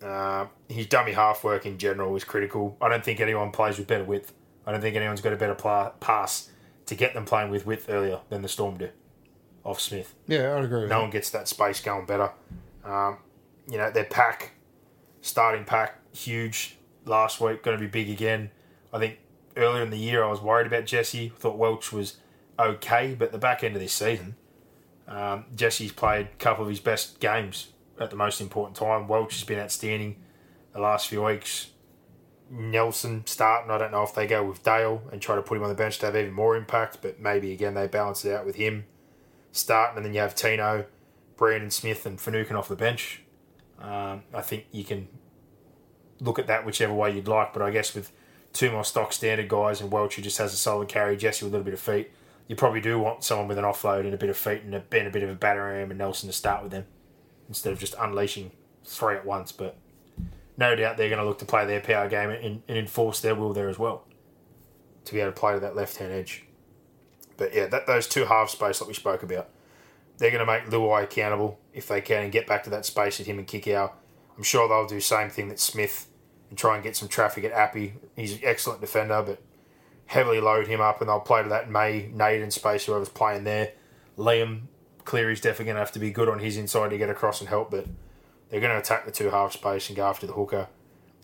[0.02, 2.76] Uh, his dummy half work in general is critical.
[2.80, 4.32] I don't think anyone plays with better width.
[4.64, 6.50] I don't think anyone's got a better pla- pass
[6.86, 8.90] to get them playing with width earlier than the Storm do
[9.64, 10.14] off Smith.
[10.28, 11.02] Yeah, I'd agree with No that.
[11.02, 12.30] one gets that space going better.
[12.84, 13.18] Um,
[13.68, 14.52] you know, their pack,
[15.22, 16.75] starting pack, huge
[17.06, 18.50] last week, going to be big again.
[18.92, 19.18] I think
[19.56, 21.30] earlier in the year I was worried about Jesse.
[21.38, 22.18] Thought Welch was
[22.58, 24.36] okay, but the back end of this season,
[25.08, 27.68] um, Jesse's played a couple of his best games
[28.00, 29.08] at the most important time.
[29.08, 30.16] Welch has been outstanding
[30.72, 31.70] the last few weeks.
[32.50, 33.70] Nelson starting.
[33.70, 35.74] I don't know if they go with Dale and try to put him on the
[35.74, 38.84] bench to have even more impact, but maybe again they balance it out with him
[39.56, 40.84] starting, and then you have Tino,
[41.36, 43.22] Brandon Smith, and Finucane off the bench.
[43.80, 45.08] Um, I think you can
[46.20, 48.12] look at that whichever way you'd like, but I guess with
[48.52, 51.52] two more stock standard guys and Welch who just has a solid carry, Jesse with
[51.52, 52.10] a little bit of feet,
[52.48, 54.82] you probably do want someone with an offload and a bit of feet and a,
[54.92, 56.86] and a bit of a batter ram and Nelson to start with them
[57.48, 58.52] instead of just unleashing
[58.84, 59.52] three at once.
[59.52, 59.76] But
[60.56, 63.34] no doubt they're going to look to play their power game and, and enforce their
[63.34, 64.04] will there as well
[65.04, 66.44] to be able to play to that left hand edge.
[67.36, 69.48] But yeah, that those two half space that we spoke about,
[70.18, 73.20] they're going to make Luai accountable if they can and get back to that space
[73.20, 73.92] at him and Kikau.
[74.36, 76.08] I'm sure they'll do the same thing that Smith
[76.48, 77.94] and try and get some traffic at Appy.
[78.14, 79.42] He's an excellent defender, but
[80.06, 83.72] heavily load him up and they'll play to that May, Naden space, whoever's playing there.
[84.16, 84.62] Liam
[85.04, 87.48] Cleary's definitely going to have to be good on his inside to get across and
[87.48, 87.86] help, but
[88.50, 90.68] they're going to attack the two half space and go after the hooker.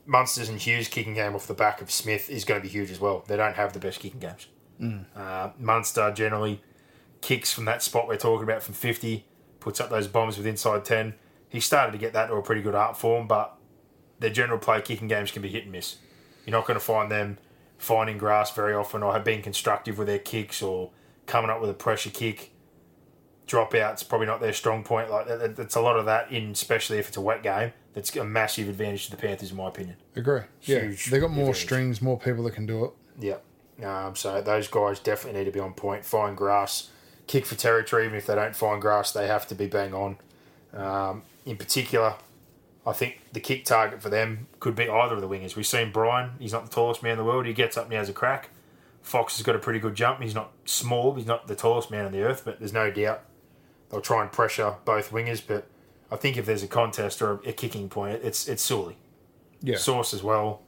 [0.07, 2.91] Munsters and Hughes kicking game off the back of Smith is going to be huge
[2.91, 3.25] as well.
[3.27, 4.47] They don't have the best kicking games.
[5.17, 6.63] Uh, Munster generally
[7.21, 9.25] kicks from that spot we're talking about from 50,
[9.61, 11.15] puts up those bombs with inside 10.
[11.53, 13.55] He started to get that to a pretty good art form, but
[14.19, 15.97] their general play kicking games can be hit and miss.
[16.47, 17.39] You're not going to find them
[17.79, 20.91] finding grass very often or have been constructive with their kicks or
[21.27, 22.51] coming up with a pressure kick.
[23.47, 25.11] Dropouts probably not their strong point.
[25.11, 27.73] Like that- that- That's a lot of that in, especially if it's a wet game.
[27.93, 29.97] That's a massive advantage to the Panthers, in my opinion.
[30.17, 30.43] Agree.
[30.63, 31.63] Yeah, Huge they got more advantage.
[31.63, 32.93] strings, more people that can do it.
[33.19, 33.37] Yeah.
[33.85, 36.89] Um, so those guys definitely need to be on point, find grass,
[37.27, 38.07] kick for territory.
[38.07, 40.17] Even if they don't find grass, they have to be bang on.
[40.73, 42.15] Um, in particular,
[42.87, 45.57] I think the kick target for them could be either of the wingers.
[45.57, 47.47] We've seen Brian; he's not the tallest man in the world.
[47.47, 48.51] He gets up and he has a crack.
[49.03, 50.21] Fox has got a pretty good jump.
[50.21, 51.15] He's not small.
[51.15, 53.23] He's not the tallest man on the earth, but there's no doubt
[53.91, 55.43] they'll try and pressure both wingers.
[55.45, 55.67] But
[56.11, 58.97] I think if there's a contest or a, kicking point, it's it's Sully.
[59.61, 59.77] Yeah.
[59.77, 60.63] Source as well.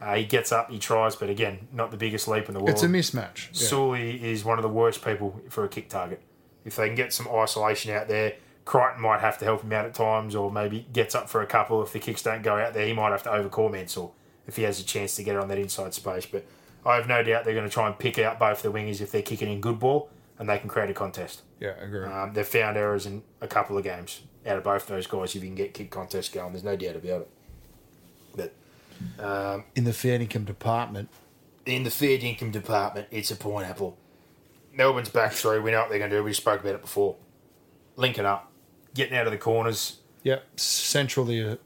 [0.00, 2.70] Uh, he gets up, he tries, but again, not the biggest leap in the world.
[2.70, 3.48] It's a mismatch.
[3.52, 3.68] Yeah.
[3.68, 6.20] Sully is one of the worst people for a kick target.
[6.64, 8.34] If they can get some isolation out there,
[8.66, 11.46] Crichton might have to help him out at times, or maybe gets up for a
[11.46, 11.82] couple.
[11.82, 14.10] If the kicks don't go out there, he might have to overcall Mansour
[14.46, 16.26] if he has a chance to get on that inside space.
[16.26, 16.44] But
[16.84, 19.10] I have no doubt they're going to try and pick out both the wingers if
[19.10, 21.42] they're kicking in good ball and they can create a contest.
[21.60, 22.04] Yeah, I agree.
[22.04, 25.34] Um, they've found errors in a couple of games out of both those guys.
[25.34, 27.30] If you can get kick contests going, there's no doubt about it.
[28.36, 31.08] But um, in the fair income department,
[31.64, 33.96] in the fair income department, it's a pineapple.
[34.72, 35.58] Melbourne's back three.
[35.58, 36.22] We know what they're going to do.
[36.22, 37.16] We spoke about it before.
[37.96, 38.52] Linking up,
[38.96, 39.98] getting out of the corners.
[40.22, 41.56] Yep, centrally uh,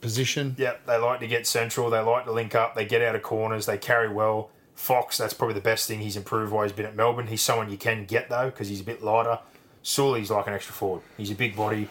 [0.00, 0.56] position.
[0.58, 1.90] Yep, they like to get central.
[1.90, 2.74] They like to link up.
[2.74, 3.66] They get out of corners.
[3.66, 4.50] They carry well.
[4.74, 7.26] Fox, that's probably the best thing he's improved while he's been at Melbourne.
[7.26, 9.40] He's someone you can get though because he's a bit lighter.
[9.82, 11.02] Sully's like an extra forward.
[11.16, 11.88] He's a big body.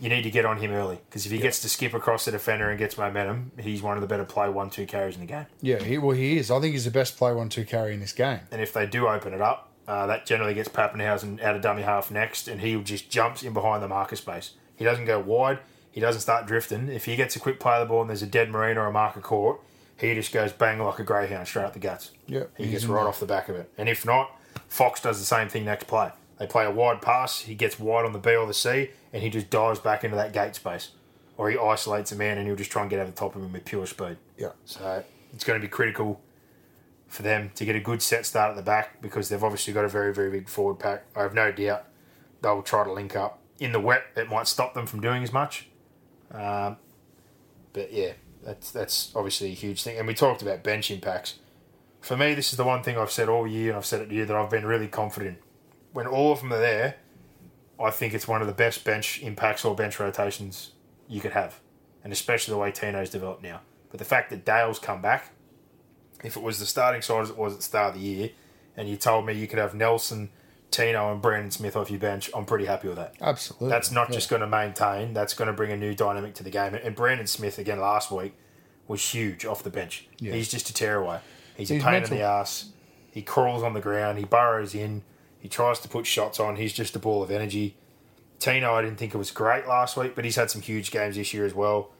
[0.00, 2.30] You need to get on him early because if he gets to skip across the
[2.30, 5.26] defender and gets momentum, he's one of the better play one two carries in the
[5.26, 5.44] game.
[5.60, 6.50] Yeah, he, well he is.
[6.50, 8.40] I think he's the best play one two carry in this game.
[8.50, 11.82] And if they do open it up, uh, that generally gets Papenhuyzen out of dummy
[11.82, 14.52] half next, and he just jumps in behind the marker space.
[14.76, 15.58] He doesn't go wide.
[15.90, 16.88] He doesn't start drifting.
[16.88, 18.86] If he gets a quick play of the ball and there's a dead marine or
[18.86, 19.60] a marker caught,
[19.96, 22.12] he just goes bang like a greyhound straight up the guts.
[22.28, 23.68] Yeah, he gets right off the back of it.
[23.76, 24.30] And if not,
[24.68, 26.12] Fox does the same thing next play.
[26.38, 27.40] They play a wide pass.
[27.40, 30.14] He gets wide on the B or the C, and he just dives back into
[30.14, 30.90] that gate space,
[31.36, 33.42] or he isolates a man and he'll just try and get over the top of
[33.42, 34.18] him with pure speed.
[34.38, 34.50] Yeah.
[34.66, 35.02] So
[35.34, 36.20] it's going to be critical
[37.10, 39.84] for them to get a good set start at the back because they've obviously got
[39.84, 41.04] a very very big forward pack.
[41.14, 41.84] I have no doubt
[42.40, 44.04] they'll try to link up in the wet.
[44.16, 45.68] It might stop them from doing as much.
[46.32, 46.76] Um,
[47.72, 49.98] but yeah, that's that's obviously a huge thing.
[49.98, 51.38] And we talked about bench impacts.
[52.00, 54.06] For me, this is the one thing I've said all year, and I've said it
[54.06, 55.38] to you that I've been really confident.
[55.92, 56.96] When all of them are there,
[57.78, 60.70] I think it's one of the best bench impacts or bench rotations
[61.08, 61.60] you could have,
[62.02, 63.60] and especially the way Tino's developed now.
[63.90, 65.32] But the fact that Dale's come back,
[66.24, 68.30] if it was the starting side as it was at the start of the year,
[68.76, 70.30] and you told me you could have Nelson,
[70.70, 73.14] Tino, and Brandon Smith off your bench, I'm pretty happy with that.
[73.20, 73.68] Absolutely.
[73.68, 74.14] That's not yeah.
[74.14, 76.74] just going to maintain, that's going to bring a new dynamic to the game.
[76.74, 78.34] And Brandon Smith, again, last week,
[78.86, 80.08] was huge off the bench.
[80.18, 80.32] Yeah.
[80.32, 81.20] He's just a tearaway.
[81.56, 82.12] He's, He's a pain mental.
[82.12, 82.70] in the ass.
[83.10, 85.02] He crawls on the ground, he burrows in,
[85.40, 86.56] he tries to put shots on.
[86.56, 87.76] He's just a ball of energy.
[88.38, 91.16] Tino, I didn't think it was great last week, but he's had some huge games
[91.16, 91.90] this year as well.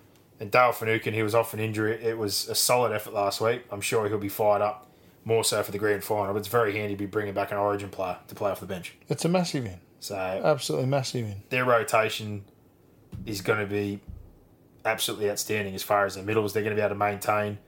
[0.40, 2.02] And Dale Finucane, he was off an injury.
[2.02, 3.64] It was a solid effort last week.
[3.70, 4.88] I'm sure he'll be fired up
[5.24, 6.32] more so for the grand final.
[6.32, 8.66] But it's very handy to be bringing back an Origin player to play off the
[8.66, 8.96] bench.
[9.08, 9.80] It's a massive in.
[10.00, 11.42] So absolutely massive in.
[11.50, 12.44] Their rotation
[13.26, 14.00] is going to be
[14.84, 16.54] absolutely outstanding as far as the middles.
[16.54, 17.58] They're going to be able to maintain.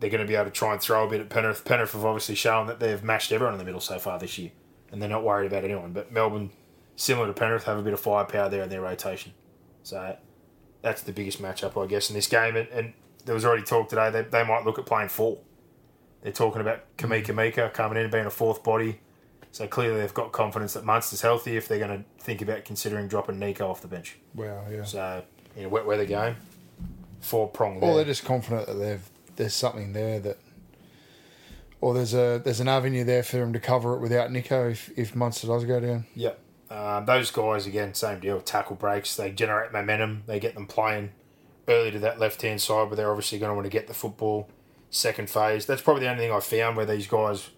[0.00, 1.64] They're going to be able to try and throw a bit at Penrith.
[1.64, 4.50] Penrith have obviously shown that they've mashed everyone in the middle so far this year,
[4.90, 5.92] and they're not worried about anyone.
[5.92, 6.50] But Melbourne,
[6.96, 9.32] similar to Penrith, have a bit of firepower there in their rotation.
[9.82, 10.16] So
[10.82, 12.56] that's the biggest matchup, I guess, in this game.
[12.56, 12.92] And, and
[13.24, 15.38] there was already talk today they, they might look at playing four.
[16.22, 17.36] They're talking about Kamika mm.
[17.36, 19.00] Mika coming in and being a fourth body.
[19.52, 23.08] So clearly they've got confidence that Munster's healthy if they're going to think about considering
[23.08, 24.18] dropping Nico off the bench.
[24.34, 24.84] Wow, yeah.
[24.84, 25.22] So
[25.56, 26.36] in a wet weather game,
[27.20, 27.80] four prong.
[27.80, 30.38] Well, they're just confident that they've there's something there that,
[31.80, 34.90] or there's a there's an avenue there for them to cover it without Nico if
[34.98, 36.06] if Munster does go down.
[36.14, 36.38] Yep.
[36.70, 38.40] Um, those guys again, same deal.
[38.40, 40.24] Tackle breaks, they generate momentum.
[40.26, 41.10] They get them playing
[41.66, 43.94] early to that left hand side, but they're obviously going to want to get the
[43.94, 44.48] football
[44.90, 45.66] second phase.
[45.66, 47.50] That's probably the only thing I found where these guys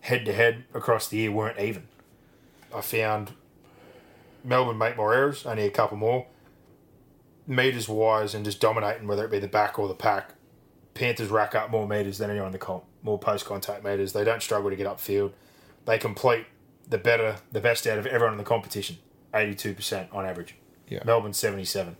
[0.00, 1.88] head to head across the year weren't even.
[2.74, 3.32] I found
[4.44, 6.26] Melbourne make more errors, only a couple more.
[7.46, 10.34] Meters wise and just dominating, whether it be the back or the pack.
[10.94, 14.12] Panthers rack up more meters than anyone in the comp, more post contact meters.
[14.12, 15.32] They don't struggle to get upfield.
[15.84, 16.46] They complete
[16.90, 18.98] the better, the best out of everyone in the competition,
[19.32, 20.56] 82% on average.
[20.88, 21.02] Yeah.
[21.04, 21.96] Melbourne 77.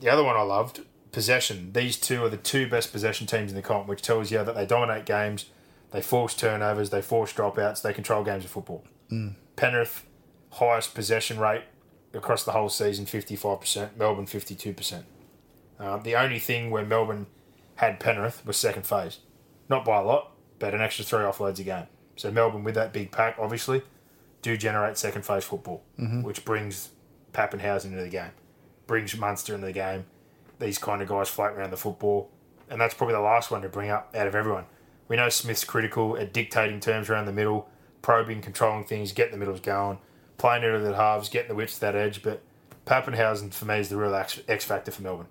[0.00, 0.80] The other one I loved,
[1.12, 1.72] possession.
[1.72, 4.54] These two are the two best possession teams in the comp, which tells you that
[4.54, 5.46] they dominate games,
[5.90, 8.84] they force turnovers, they force dropouts, they control games of football.
[9.10, 9.34] Mm.
[9.56, 10.06] Penrith,
[10.52, 11.64] highest possession rate
[12.12, 15.02] across the whole season, 55%, Melbourne 52%.
[15.78, 17.26] Um, the only thing where Melbourne
[17.76, 19.18] had Penrith was second phase.
[19.68, 21.86] Not by a lot, but an extra three offloads a game.
[22.16, 23.82] So Melbourne, with that big pack, obviously,
[24.44, 26.22] do generate second phase football, mm-hmm.
[26.22, 26.90] which brings
[27.32, 28.30] Papenhuyzen into the game,
[28.86, 30.04] brings Munster into the game.
[30.60, 32.30] These kind of guys float around the football,
[32.70, 34.66] and that's probably the last one to bring up out of everyone.
[35.08, 37.68] We know Smith's critical at dictating terms around the middle,
[38.02, 39.98] probing, controlling things, getting the middles going,
[40.36, 42.22] playing into the halves, getting the width to that edge.
[42.22, 42.42] But
[42.86, 45.28] Papenhuyzen, for me, is the real X factor for Melbourne.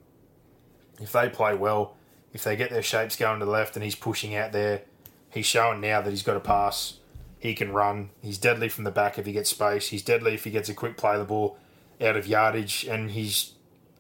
[1.00, 1.96] If they play well,
[2.34, 4.82] if they get their shapes going to the left and he's pushing out there,
[5.30, 7.00] he's showing now that he's got a pass.
[7.44, 8.12] He can run.
[8.22, 9.90] He's deadly from the back if he gets space.
[9.90, 11.58] He's deadly if he gets a quick play of the ball
[12.00, 12.86] out of yardage.
[12.86, 13.52] And he's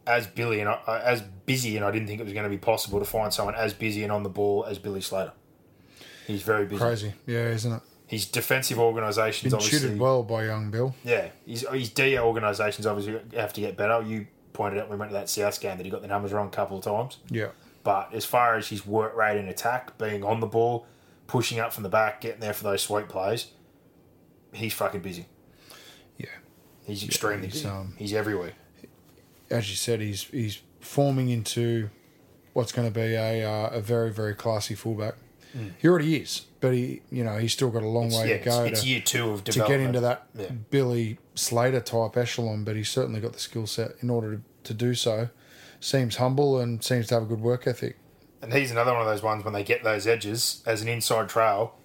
[0.07, 2.57] as Billy and uh, as busy, and I didn't think it was going to be
[2.57, 5.33] possible to find someone as busy and on the ball as Billy Slater.
[6.25, 6.79] He's very busy.
[6.79, 7.81] Crazy, yeah, isn't it?
[8.07, 10.95] His defensive organisations Been obviously tutored well by young Bill.
[11.03, 14.01] yeah, his, his D organisations obviously have to get better.
[14.03, 16.31] You pointed out when we went to that South game that he got the numbers
[16.31, 17.17] wrong a couple of times.
[17.29, 17.49] Yeah,
[17.83, 20.85] But as far as his work rate in attack, being on the ball,
[21.33, 23.47] pushing up from the back, getting there for those sweep plays,
[24.53, 25.25] he's fucking busy.
[26.15, 26.27] yeah.
[26.85, 27.67] He's extremely he's, busy.
[27.67, 28.53] um, he's everywhere.
[29.49, 31.89] As you said, he's he's forming into
[32.53, 35.15] what's going to be a uh, a very very classy fullback.
[35.79, 38.07] He already is, but he you know he's still got a long.
[38.07, 40.27] It's, way yeah, to go it's, it's to, year two of to get into that
[40.35, 40.51] Yeah.
[40.69, 42.63] Billy Slater type echelon.
[42.63, 45.29] But he's certainly got the skill set in order to, to do so.
[45.79, 47.97] Seems humble and seems to have a good work ethic.
[48.43, 51.29] And he's another one of those ones when they get those edges as an inside
[51.29, 51.75] trail,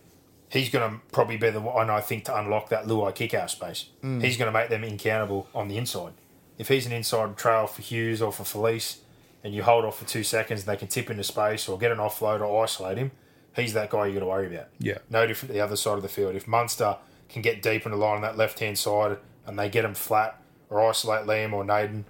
[0.50, 3.86] he's going to probably be the one I think to unlock that Luai Kikau space.
[4.00, 4.20] Hmm.
[4.20, 6.14] He's going to make them incountable on the inside.
[6.58, 8.98] If he's an inside trail for Hughes or for Felise,
[9.44, 11.92] and you hold off for two seconds and they can tip into space or get
[11.92, 13.12] an offload or isolate him,
[13.54, 14.68] he's that guy you got to worry about.
[14.78, 14.98] Yeah.
[15.08, 16.34] No different to the other side of the field.
[16.34, 16.96] If Munster
[17.28, 19.94] can get deep in the line on that left hand side and they get him
[19.94, 22.04] flat or isolate Liam or Naden,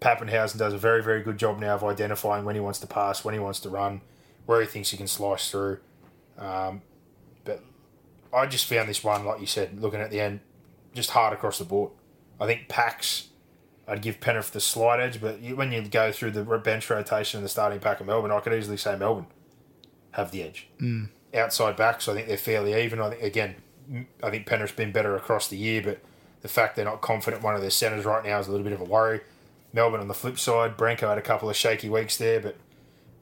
[0.00, 3.24] Papenhuyzen does a very, very good job now of identifying when he wants to pass,
[3.24, 4.00] when he wants to run,
[4.46, 5.78] where he thinks he can slice through.
[6.38, 6.82] Um,
[7.44, 7.62] but
[8.32, 10.40] I just found this one, like you said, looking at the end,
[10.94, 11.92] just hard across the board.
[12.40, 13.28] I think Pax,
[13.86, 17.44] I'd give Penrith the slight edge, but when you go through the bench rotation and
[17.44, 19.26] the starting pack of Melbourne, I could easily say Melbourne
[20.12, 20.68] have the edge.
[20.80, 21.08] Mm.
[21.34, 23.00] Outside backs, I think they're fairly even.
[23.00, 23.56] I think again,
[24.22, 26.00] I think Penrith's been better across the year, but
[26.42, 28.72] the fact they're not confident one of their centres right now is a little bit
[28.72, 29.20] of a worry.
[29.74, 32.56] Melbourne on the flip side, Brenko had a couple of shaky weeks there, but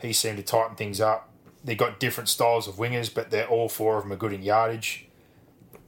[0.00, 1.30] he seemed to tighten things up.
[1.64, 4.42] They've got different styles of wingers, but they're all four of them are good in
[4.42, 5.07] yardage.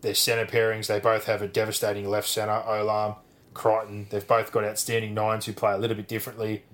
[0.01, 3.17] Their centre pairings, they both have a devastating left centre, Olam,
[3.53, 4.07] Crichton.
[4.09, 6.65] They've both got outstanding nines who play a little bit differently.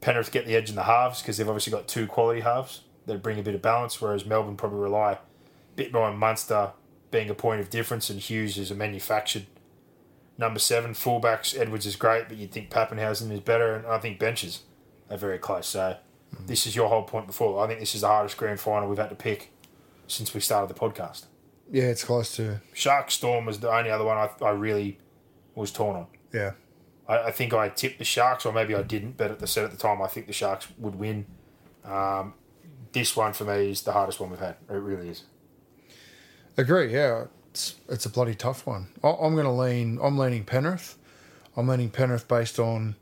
[0.00, 3.22] Penrith get the edge in the halves because they've obviously got two quality halves that
[3.22, 5.18] bring a bit of balance, whereas Melbourne probably rely a
[5.76, 6.72] bit more on Munster
[7.12, 9.46] being a point of difference and Hughes is a manufactured
[10.38, 10.92] number seven.
[10.92, 14.62] Fullbacks, Edwards is great, but you'd think Papenhuyzen is better, and I think benches
[15.10, 15.66] are very close.
[15.66, 15.96] So
[16.46, 17.62] this is your whole point before.
[17.62, 19.52] I think this is the hardest grand final we've had to pick
[20.06, 21.26] since we started the podcast.
[21.70, 24.98] Yeah, it's close to Shark Storm was the only other one I, I really
[25.54, 26.06] was torn on.
[26.32, 26.52] yeah.
[27.08, 29.64] I, I think I tipped the Sharks, or maybe I didn't, but at the set
[29.64, 31.26] at the time, I think the Sharks would win.
[31.84, 32.34] Um,
[32.92, 34.56] this one for me is the hardest one we've had.
[34.68, 35.24] It really is.
[36.56, 36.92] Agree.
[36.92, 38.88] Yeah, it's it's a bloody tough one.
[39.04, 39.98] I, I'm going to lean.
[40.02, 40.96] I'm leaning Penrith.
[41.54, 42.96] I'm leaning Penrith based on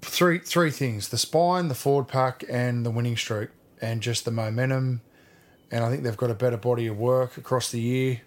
[0.00, 3.50] three three things: the spine, the forward pack, and the winning streak,
[3.80, 5.02] and just the momentum.
[5.70, 8.22] And I think they've got a better body of work across the year.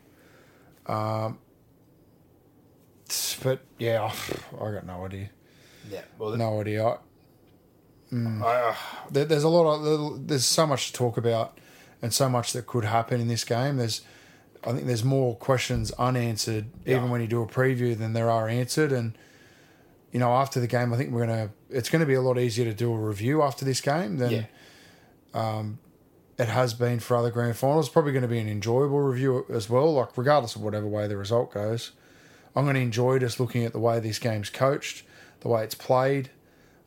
[0.86, 1.40] Um,
[3.42, 4.12] but yeah,
[4.62, 5.32] I got no idea.
[5.90, 6.02] Yeah.
[6.20, 6.86] Well, No idea.
[6.86, 6.98] I,
[8.14, 8.76] I, uh,
[9.10, 11.58] there, there's a lot of there's so much to talk about
[12.00, 14.02] and so much that could happen in this game there's
[14.66, 18.48] i think there's more questions unanswered even when you do a preview than there are
[18.48, 18.92] answered.
[18.92, 19.18] And
[20.12, 22.40] you know after the game i think we're gonna it's going to be a lot
[22.40, 25.64] easier to do a review after this game than yeah.
[26.38, 27.90] it has been for other grand finals.
[27.90, 31.18] Probably going to be an enjoyable review as well like regardless of whatever way the
[31.18, 31.92] result goes.
[32.56, 35.04] I'm going to enjoy just looking at the way this game's coached
[35.42, 36.30] the way it's played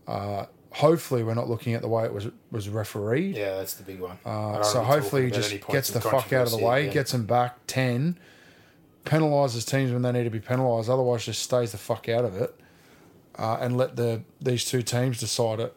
[0.06, 3.82] uh, hopefully we're not looking at the way it was was refereed Yeah, that's the
[3.82, 4.18] big one.
[4.24, 6.92] Uh, so hopefully he just gets the fuck out of the way, yeah.
[6.92, 8.18] gets them back 10,
[9.04, 12.36] penalises teams when they need to be penalised, otherwise just stays the fuck out of
[12.36, 12.54] it
[13.36, 15.74] uh, and let the these two teams decide it.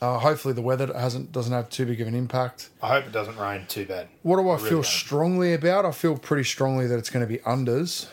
[0.00, 2.70] Uh, hopefully the weather hasn't doesn't have too big of an impact.
[2.82, 4.08] I hope it doesn't rain too bad.
[4.22, 5.84] What do I, really feel strongly about?
[5.84, 8.06] I feel pretty strongly that it's going to be unders.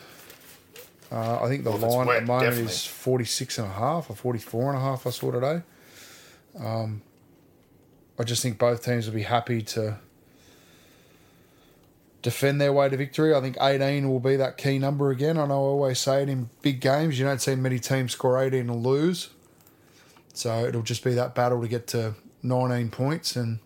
[1.12, 2.72] Uh, I think the Well, line wet, at the moment definitely.
[2.72, 5.62] is 46 and a half or 44 and a half I saw today.
[6.57, 7.01] Um,
[8.18, 9.97] I just think both teams will be happy to
[12.22, 13.34] defend their way to victory.
[13.36, 15.38] I think 18 will be that key number again.
[15.38, 17.18] I know I always say it in big games.
[17.20, 19.30] You don't see many teams score 18 and lose.
[20.34, 23.59] So it'll just be that battle to get to 19 points and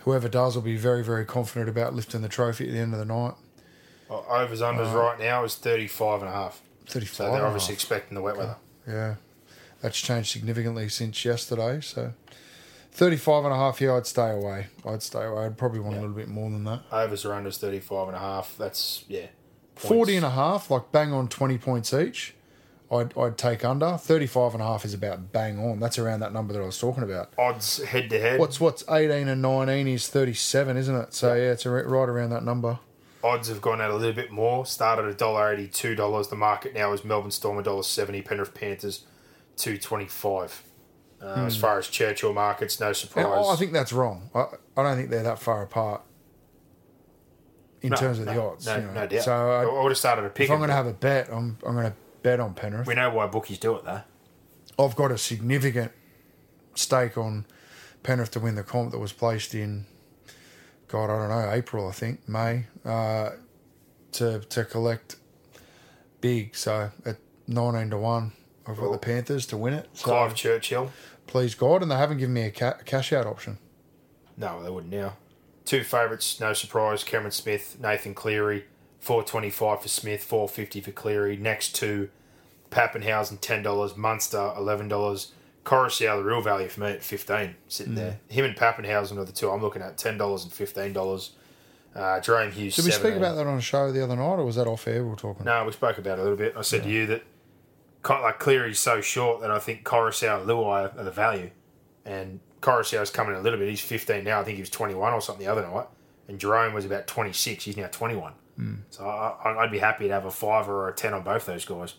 [0.00, 2.98] whoever does will be very, very confident about lifting the trophy at the end of
[3.00, 3.34] the night.
[4.08, 6.62] Well, overs unders right now is 35 and a half.
[6.90, 7.16] 35.
[7.16, 8.56] So they're obviously expecting the wet weather.
[8.86, 9.14] Yeah,
[9.80, 11.80] that's changed significantly since yesterday.
[11.80, 12.12] So
[12.92, 14.66] 35 and a half, yeah, I'd stay away.
[14.84, 15.46] I'd stay away.
[15.46, 16.82] I'd probably want a little bit more than that.
[16.90, 18.56] Overs or unders 35 and a half.
[18.58, 19.26] That's, yeah.
[19.76, 22.34] 40 and a half, like bang on 20 points each,
[22.90, 23.96] I'd, I'd take under.
[23.96, 25.80] 35 and a half is about bang on.
[25.80, 27.32] That's around that number that I was talking about.
[27.38, 28.38] Odds head to head.
[28.38, 31.14] What's what's 18 and 19 is 37, isn't it?
[31.14, 32.78] So, yeah, it's a, right around that number.
[33.22, 34.64] Odds have gone out a little bit more.
[34.66, 36.30] Started at $1.80, $2.
[36.30, 39.06] The market now is Melbourne Storm $1.70, Penrith Panthers
[39.56, 40.62] two twenty five.
[41.20, 43.26] Uh, As far as Churchill markets, no surprise.
[43.26, 44.30] And I think that's wrong.
[44.34, 46.00] I, I don't think they're that far apart
[47.82, 48.64] in No, terms of the odds.
[48.64, 48.92] No, you know.
[48.94, 49.22] no doubt.
[49.22, 50.46] So I, I, would have started a pick.
[50.46, 52.86] if I'm going to have a bet, I'm, I'm going to bet on Penrith.
[52.86, 54.00] we know why bookies do it though.
[54.78, 55.92] I've got a significant
[56.74, 57.44] stake on
[58.02, 59.84] Penrith to win the comp that was placed in,
[60.90, 63.30] God, I don't know, April, I think, May, uh,
[64.12, 65.16] to to collect
[66.20, 66.56] big.
[66.56, 67.16] So at
[67.46, 68.32] 19 to 1,
[68.66, 69.88] I've got the Panthers to win it.
[69.92, 70.90] So Clive Churchill.
[71.26, 73.58] please God, and they haven't given me a ca- cash out option.
[74.36, 75.16] No, they wouldn't now.
[75.64, 77.04] Two favourites, no surprise.
[77.04, 78.64] Cameron Smith, Nathan Cleary,
[78.98, 81.36] four twenty five for Smith, four fifty for Cleary.
[81.36, 82.08] Next two,
[82.70, 85.32] Papenhuyzen ten dollars, Munster eleven dollars.
[85.70, 88.18] Koroisau, the real value for me at fifteen, sitting there.
[88.28, 91.30] Him and Papenhuyzen are the two I'm looking at, ten dollars and fifteen dollars.
[91.94, 92.74] Uh, Jerome Hughes.
[92.74, 94.88] Did we speak about that on a show the other night, or was that off
[94.88, 95.44] air we were talking?
[95.44, 96.54] No, we spoke about it a little bit.
[96.56, 97.22] I said to you that
[98.08, 101.50] like Cleary's so short that I think Koroisau and Luai are the value.
[102.04, 103.68] And Koroisau's coming a little bit.
[103.68, 104.40] He's 15 now.
[104.40, 105.86] I think he was 21 or something the other night.
[106.26, 107.64] And Jerome was about 26.
[107.64, 108.32] He's now 21.
[108.56, 108.74] Hmm.
[108.90, 111.64] So I, I'd be happy to have a five or a 10 on both those
[111.64, 111.94] guys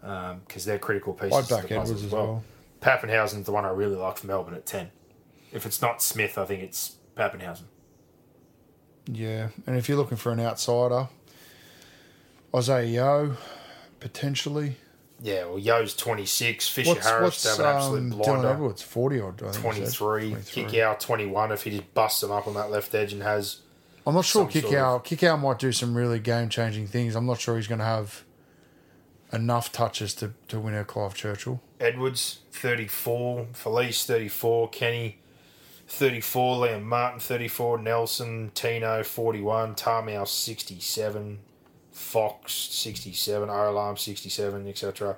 [0.00, 1.50] because they're critical pieces.
[1.50, 2.42] I'd to back Edwards as well.
[2.80, 4.90] Papenhuyzen's the one I really like for Melbourne at 10.
[5.52, 7.64] If it's not Smith, I think it's Papenhuyzen.
[9.10, 11.08] Yeah, and if you're looking for an outsider,
[12.54, 13.36] Isaiah Yeo,
[14.00, 14.76] potentially.
[15.20, 16.68] Yeah, well, Yeo's 26.
[16.68, 18.30] Fisher What's Harris what's to have an absolute um, blinder.
[18.48, 18.82] Dylan Edwards?
[18.82, 19.42] Forty odd.
[19.42, 20.64] I think 23, 23.
[20.64, 23.60] Kikau 21 if he just busts them up on that left edge and has
[24.06, 25.04] I'm not sure kick sort of- out.
[25.04, 27.16] Kikau might do some really game changing things.
[27.16, 28.22] I'm not sure he's going to have
[29.32, 31.60] enough touches to, to win a Clive Churchill.
[31.80, 35.18] Edwards 34, Felise 34, Kenny
[35.86, 41.38] 34, Liam Martin 34, Nelson, Tino 41, Tamou 67,
[41.92, 45.16] Fox 67, Olam 67, etc.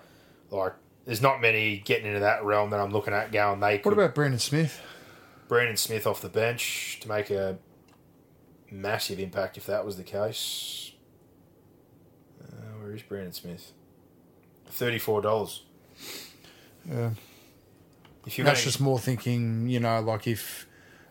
[0.51, 0.75] Like,
[1.07, 3.93] there's not many getting into that realm that I'm looking at going, they What could.
[3.95, 4.81] about Brandon Smith?
[5.49, 7.59] Brandon Smith off the bench to make a
[8.71, 10.93] massive impact if that was the case.
[12.41, 13.73] Uh, where is Brandon Smith?
[14.71, 15.63] Thirty-four dollars.
[16.89, 17.11] Yeah.
[18.27, 20.67] If you That's just more thinking, you know, like if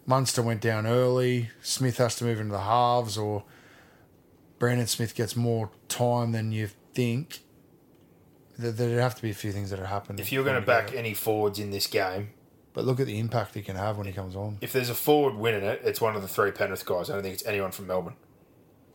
[0.05, 3.43] Munster went down early, Smith has to move into the halves, or
[4.59, 7.39] Brandon Smith gets more time than you think.
[8.57, 10.19] There- There'd have to be a few things that have happened.
[10.19, 12.29] if you're going to back any forwards in this game,
[12.73, 14.57] but look at the impact he can have when he comes on.
[14.61, 17.09] if there's a forward winning it, it's one of the three Penrith guys.
[17.09, 18.15] I don't think it's anyone from Melbourne.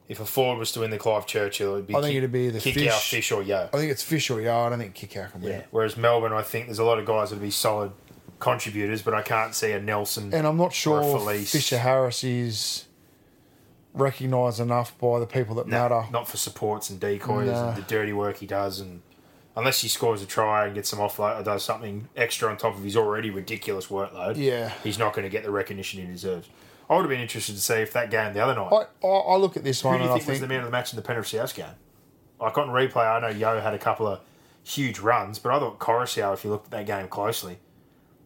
[0.06, 2.32] If a forward was to win the Clive Churchill, it'd be I think kick, it'd
[2.32, 2.88] be the kick Fish.
[2.88, 3.70] out Fish or Yeo.
[3.72, 4.66] I think it's Fish or Yard.
[4.72, 5.50] I don't think Kikau can win.
[5.52, 5.58] Yeah.
[5.60, 5.68] it.
[5.70, 7.92] Whereas Melbourne, I think there's a lot of guys that'd be solid
[8.38, 12.84] contributors, but I can't see a Nelson And I'm not sure Fisher Harris is
[13.94, 16.04] recognised enough by the people that No, matter.
[16.10, 17.68] not for supports and decoys No.
[17.68, 18.80] and the dirty work he does.
[18.80, 19.02] And
[19.56, 22.76] unless he scores a try and gets some offload or does something extra on top
[22.76, 24.72] of his already ridiculous workload, Yeah.
[24.82, 26.48] he's not going to get the recognition he deserves.
[26.88, 28.70] I would have been interested to see if that game the other night.
[28.72, 30.46] I, I, I look at this who one do you and I think was the
[30.46, 31.66] man of the match in the Penrith South game?
[32.40, 34.20] Like on replay, I know Yeo had a couple of
[34.62, 37.58] huge runs, but I thought Koroisau, if you looked at that game closely,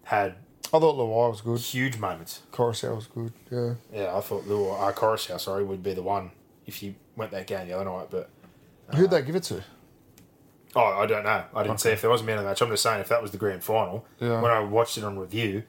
[0.05, 0.37] had
[0.73, 1.61] I thought Luai was good.
[1.61, 2.43] huge moments.
[2.53, 3.33] Koroisau was good.
[3.51, 3.75] Yeah.
[3.93, 6.31] Yeah, I thought Lua, uh, Koroisau, sorry, would be the one
[6.67, 8.31] if you went that game the other night, but.
[8.95, 9.63] Who'd they give it to?
[10.75, 11.45] Oh, I don't know.
[11.55, 12.61] I didn't see if there was a man of the match.
[12.61, 14.07] I'm just saying if that was the grand final.
[14.21, 14.41] Yeah.
[14.41, 15.65] When I watched it on review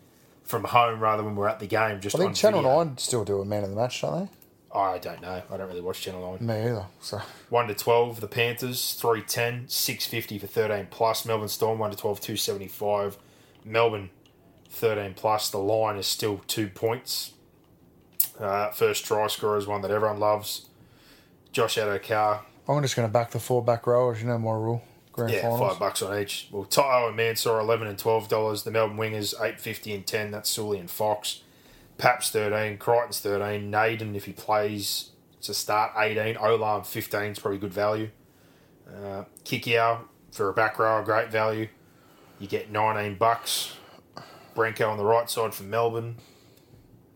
[0.50, 2.84] from home rather than when we're at the game, just I think on Channel video.
[2.84, 4.30] Nine still do a man of the match, don't they?
[4.78, 5.42] I don't know.
[5.50, 6.48] I don't really watch Channel 9.
[6.48, 6.86] Me either.
[7.02, 11.26] So 1 to 12, the Panthers, 310, 650 for 13 plus.
[11.26, 13.18] Melbourne Storm, 1 to 12, 275.
[13.64, 14.10] Melbourne,
[14.70, 15.50] 13 plus.
[15.50, 17.34] The line is still two points.
[18.40, 20.68] Uh, first try scorer is one that everyone loves.
[21.52, 24.22] Josh Addo-Carr, I'm just going to back the four back rowers.
[24.22, 24.84] You know my rule.
[25.20, 25.60] Grand Yeah, finals.
[25.60, 26.48] five bucks on each.
[26.52, 28.64] Well, To'o and Mansour eleven and twelve dollars.
[28.64, 30.32] The Melbourne Wingers eight fifty and ten.
[30.32, 31.42] That's Sully and Fox.
[31.98, 32.78] Paps thirteen.
[32.78, 33.70] Crichton's thirteen.
[33.70, 35.12] Naden if he plays
[35.42, 36.36] to start eighteen.
[36.36, 38.10] Olam fifteen is probably good value.
[38.88, 40.00] Uh, Kikau
[40.32, 41.68] for a back row, great value.
[42.40, 43.74] You get nineteen bucks.
[44.56, 46.18] Brenko on the right side for Melbourne.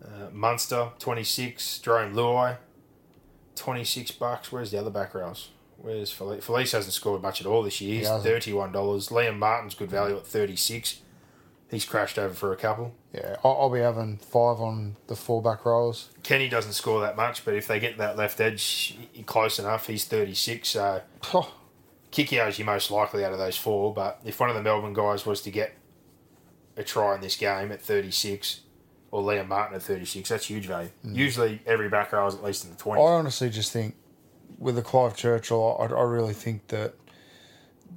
[0.03, 1.79] Uh, Munster twenty six.
[1.83, 2.57] Jarome Luai
[3.55, 4.51] twenty six bucks.
[4.51, 5.49] Where's the other back rows?
[5.83, 6.41] Where's Felise?
[6.43, 7.97] Felise hasn't scored much at all this year.
[7.99, 8.23] He's hasn't.
[8.23, 9.09] thirty one dollars.
[9.09, 11.01] Liam Martin's good value at thirty six.
[11.69, 12.93] He's crashed over for a couple.
[13.13, 16.09] Yeah, I'll, I'll be having five on the fullback roles.
[16.23, 20.05] Kenny doesn't score that much, but if they get that left edge close enough, he's
[20.05, 20.69] 36.
[20.69, 21.01] So
[21.33, 21.53] Oh,
[22.11, 23.93] Kikau's your most likely out of those four.
[23.93, 25.73] But if one of the Melbourne guys was to get
[26.77, 28.61] a try in this game at 36,
[29.11, 30.89] or Liam Martin at 36, that's huge value.
[31.01, 31.15] Hmm.
[31.15, 32.97] Usually every back row is at least in the 20s.
[32.97, 33.95] I honestly just think
[34.63, 36.93] with the Clive Churchill, I, I really think that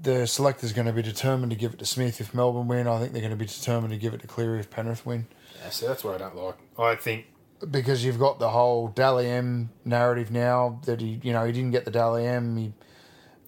[0.02, 2.86] the selector's going to be determined to give it to Smith if Melbourne win.
[2.86, 5.26] I think they're going to be determined to give it to Cleary if Penrith win.
[5.62, 6.56] Yeah, see, that's what I don't like.
[6.78, 7.26] I think
[7.70, 11.70] because you've got the whole Dally M narrative now that he, you know, he didn't
[11.70, 12.56] get the Dally M.
[12.56, 12.72] He,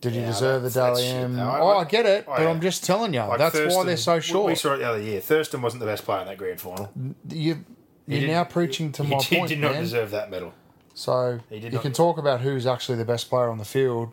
[0.01, 1.39] did he deserve the Dally M?
[1.39, 3.97] oh, I- I get it, I- but I'm just telling you, like that's why they're
[3.97, 4.47] so short.
[4.47, 5.21] We saw it the other year.
[5.21, 6.91] Thurston wasn't the best player in that grand final.
[7.29, 7.64] You,
[8.07, 9.83] you're now preaching to he my did, point, did not man.
[9.83, 10.55] deserve that medal.
[10.99, 14.11] So you not- can talk about who's actually the best player on the field,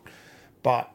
[0.62, 0.88] but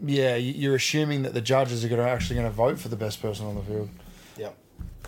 [0.00, 2.86] yeah, you- you're assuming that the judges are going to actually going to vote for
[2.86, 3.88] the best person on the field.
[4.36, 4.56] Yep.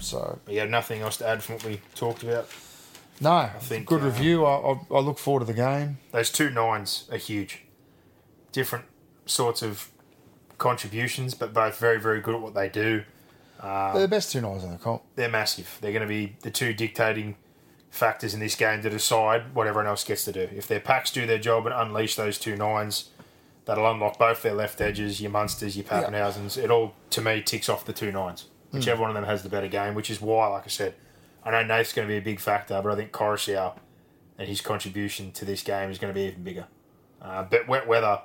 [0.01, 2.49] So You have nothing else to add from what we talked about.
[3.21, 4.45] no, I think, good uh, review.
[4.45, 5.99] I, I, I look forward to the game.
[6.11, 7.63] Those two nines are huge.
[8.51, 8.87] Different
[9.27, 9.91] sorts of
[10.59, 13.05] contributions, but both very, very good at what they do.
[13.63, 15.03] They're the best two nines in the comp.
[15.15, 15.79] They're massive.
[15.81, 17.37] They're going to be the two dictating
[17.91, 20.49] factors in this game to decide what everyone else gets to do.
[20.55, 23.11] If their packs do their job and unleash those two nines,
[23.65, 26.57] that'll unlock both their left edges, your Munsters, your Papenhuyzens.
[26.57, 28.47] It all, to me, ticks off the two nines.
[28.71, 30.95] Whichever one of them has the better game, which is why, like I said,
[31.45, 33.75] I know Nath's going to be a big factor, but I think Koroisau
[34.39, 36.67] and his contribution to this game is going to be even bigger.
[37.21, 38.21] Uh, but wet weather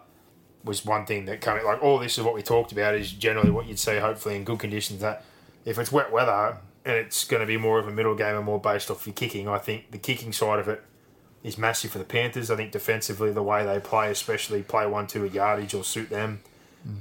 [0.63, 3.51] was one thing that came like all this is what we talked about is generally
[3.51, 5.23] what you'd see hopefully in good conditions that
[5.63, 8.45] if it's wet weather and it's going to be more of a middle game and
[8.45, 10.83] more based off your kicking I think the kicking side of it
[11.43, 15.07] is massive for the Panthers I think defensively the way they play especially play one
[15.07, 16.41] two at yardage will suit them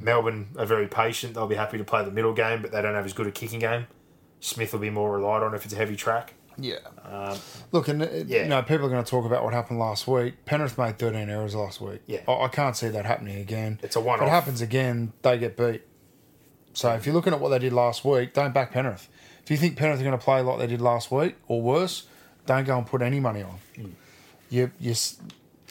[0.01, 2.95] Melbourne are very patient they'll be happy to play the middle game but they don't
[2.95, 3.87] have as good a kicking game
[4.41, 6.77] Smith will be more relied on if it's a heavy track Yeah.
[7.73, 8.43] Look, and uh, yeah.
[8.45, 10.45] you know, people are going to talk about what happened last week.
[10.45, 12.01] Penrith made 13 errors last week.
[12.07, 12.21] Yeah.
[12.29, 13.81] I, I can't see that happening again.
[13.83, 14.27] It's a one-off.
[14.27, 15.83] it happens again, they get beat.
[16.73, 19.09] So if you're looking at what they did last week, don't back Penrith.
[19.45, 22.07] If you think Penrith are going to play like they did last week or worse,
[22.47, 23.59] don't go and put any money on.
[23.77, 23.87] Hmm.
[24.51, 24.95] You you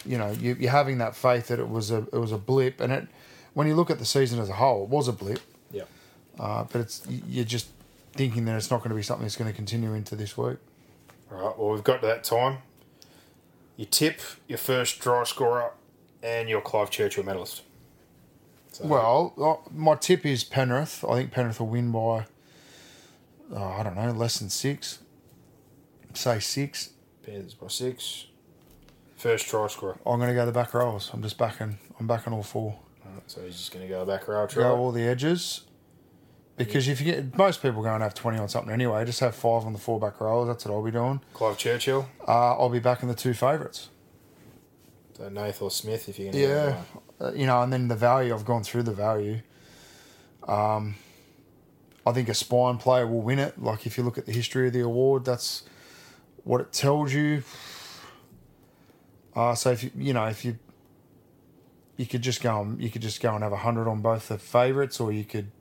[0.06, 2.80] you know you, you're having that faith that it was a it was a blip,
[2.80, 3.08] and it
[3.54, 5.40] when you look at the season as a whole, it was a blip.
[5.72, 5.84] yeah
[6.40, 7.68] Uh, but it's you're just
[8.14, 10.58] thinking that it's not going to be something that's going to continue into this week.
[11.32, 12.60] All right, well, we've got to that time.
[13.76, 15.72] Your tip, your first draw scorer,
[16.22, 17.64] and your Clive Churchill medalist.
[18.72, 19.34] So, Well,
[19.66, 21.04] uh, my tip is Penrith.
[21.04, 22.26] I think Penrith will win by,
[23.54, 25.00] oh, I don't know, less than six.
[26.14, 26.92] Say six.
[27.26, 28.28] Panthers by six.
[29.16, 29.98] First try scorer.
[30.06, 31.10] I'm going to go the back rows.
[31.14, 31.78] I'm just backing.
[32.00, 32.78] I'm backing all four.
[33.06, 34.64] Right, so he's just going to go back row try.
[34.64, 35.62] Go all the edges.
[36.56, 39.34] Because if you get most people going to have twenty on something anyway, just have
[39.34, 40.48] five on the four back rows.
[40.48, 41.20] That's what I'll be doing.
[41.34, 42.08] Clive Churchill.
[42.28, 43.90] Uh, I'll be backing the two favourites.
[45.18, 46.82] So Nath or Smith, if you're going to Yeah,
[47.20, 48.36] uh, you know, and then the value.
[48.36, 49.40] I've gone through the value.
[50.48, 50.96] Um,
[52.06, 53.62] I think a spine player will win it.
[53.62, 55.64] Like if you look at the history of the award, that's
[56.44, 57.44] what it tells you.
[59.36, 60.60] Uh, so if you you know if you
[61.98, 64.28] you could just go and you could just go and have a hundred on both
[64.28, 65.52] the favourites, or you could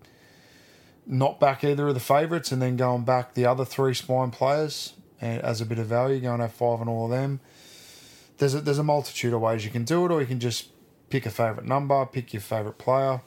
[1.06, 4.30] not back either of the favourites and then go and back the other three spine
[4.30, 6.20] players and as a bit of value.
[6.20, 7.40] Go and have five on all of them
[8.42, 10.68] there's a, there's a multitude of ways you can do it, or you can just
[11.10, 13.20] pick a favourite number, pick your favourite player.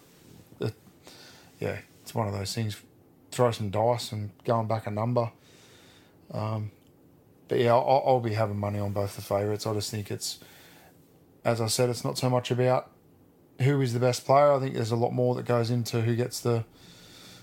[1.58, 2.82] Yeah, it's one of those things.
[3.36, 5.30] Throw some dice and going back a number.
[6.32, 6.72] Um,
[7.50, 9.68] but yeah, I'll, I'll be having money on both the favourites.
[9.68, 10.40] I just think it's,
[11.44, 12.92] as I said, it's not so much about
[13.62, 14.54] who is the best player.
[14.54, 16.64] I think there's a lot more that goes into who gets the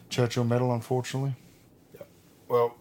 [0.08, 1.34] Churchill medal, unfortunately.
[2.48, 2.78] Well,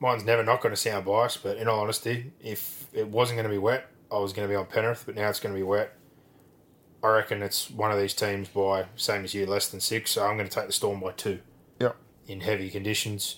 [0.00, 3.50] mine's never not going to sound biased, but in all honesty, if it wasn't going
[3.50, 5.58] to be wet, I was going to be on Penrith, but now it's going to
[5.58, 5.92] be wet.
[7.02, 10.24] I reckon it's one of these teams by, same as you, less than six, so
[10.24, 11.40] I'm going to take the Storm by two.
[12.32, 13.36] In heavy conditions.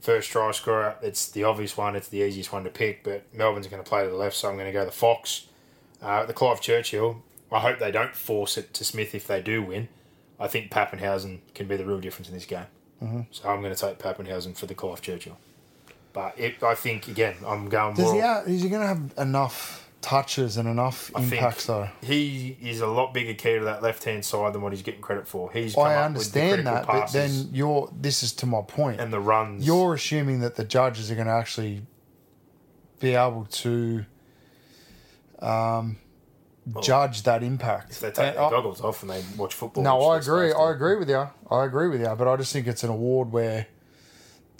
[0.00, 3.68] First try scorer, it's the obvious one, it's the easiest one to pick, but Melbourne's
[3.68, 5.46] going to play to the left, so I'm going to go the Fox.
[6.02, 9.62] Uh, the Clive Churchill, I hope they don't force it to Smith if they do
[9.62, 9.88] win.
[10.38, 12.66] I think Papenhuyzen can be the real difference in this game.
[13.02, 13.20] Mm-hmm.
[13.30, 15.38] So I'm going to take Papenhuyzen for the Clive Churchill.
[16.12, 18.14] But it, I think, again, I'm going Does more.
[18.14, 21.88] he have, is he going to have enough touches and enough I impacts though?
[22.02, 25.00] He is a lot bigger key to that left hand side than what he's getting
[25.00, 25.50] credit for.
[25.52, 27.90] He's come I up with the understand that, but then you're.
[27.98, 29.00] This is to my point.
[29.00, 29.66] and the runs.
[29.66, 31.82] You're assuming that the judges are going to actually
[33.00, 34.04] be able to,
[35.40, 35.96] um,
[36.80, 37.90] judge that impact.
[37.92, 39.82] If they take And their I- goggles off and they watch football.
[39.84, 40.52] no, I agree.
[40.52, 41.28] I agree with you.
[41.50, 42.14] I agree with you.
[42.16, 43.66] But I just think it's an award where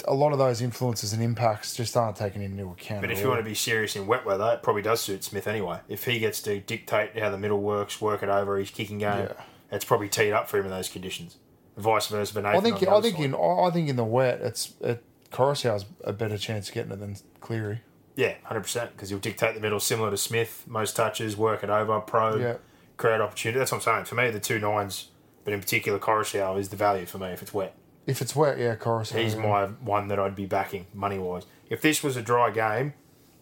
[0.06, 3.00] a lot of those influences and impacts just aren't taken into account.
[3.02, 5.46] But if you want to be serious in wet weather, it probably does suit Smith
[5.46, 5.78] anyway.
[5.88, 9.28] If he gets to dictate how the middle works, work it over his kicking game,
[9.28, 9.42] Yeah.
[9.70, 11.36] it's probably teed up for him in those conditions.
[11.76, 13.24] Vice versa for I think I think side.
[13.24, 17.00] in I think in the wet, it's it, Koroisau's a better chance of getting it
[17.00, 17.80] than Cleary.
[18.14, 18.92] Yeah, hundred percent.
[18.92, 20.62] Because he'll dictate the middle, similar to Smith.
[20.68, 22.54] Most touches, work it over, pro, Yeah.
[22.96, 23.58] create opportunity.
[23.58, 24.04] That's what I'm saying.
[24.04, 25.08] For me, the two nines,
[25.44, 27.74] but in particular, Koroisau is the value for me if it's wet.
[28.06, 29.18] If it's wet, yeah, Koroisau.
[29.22, 31.44] He's my one that I'd be backing money wise.
[31.70, 32.92] If this was a dry game,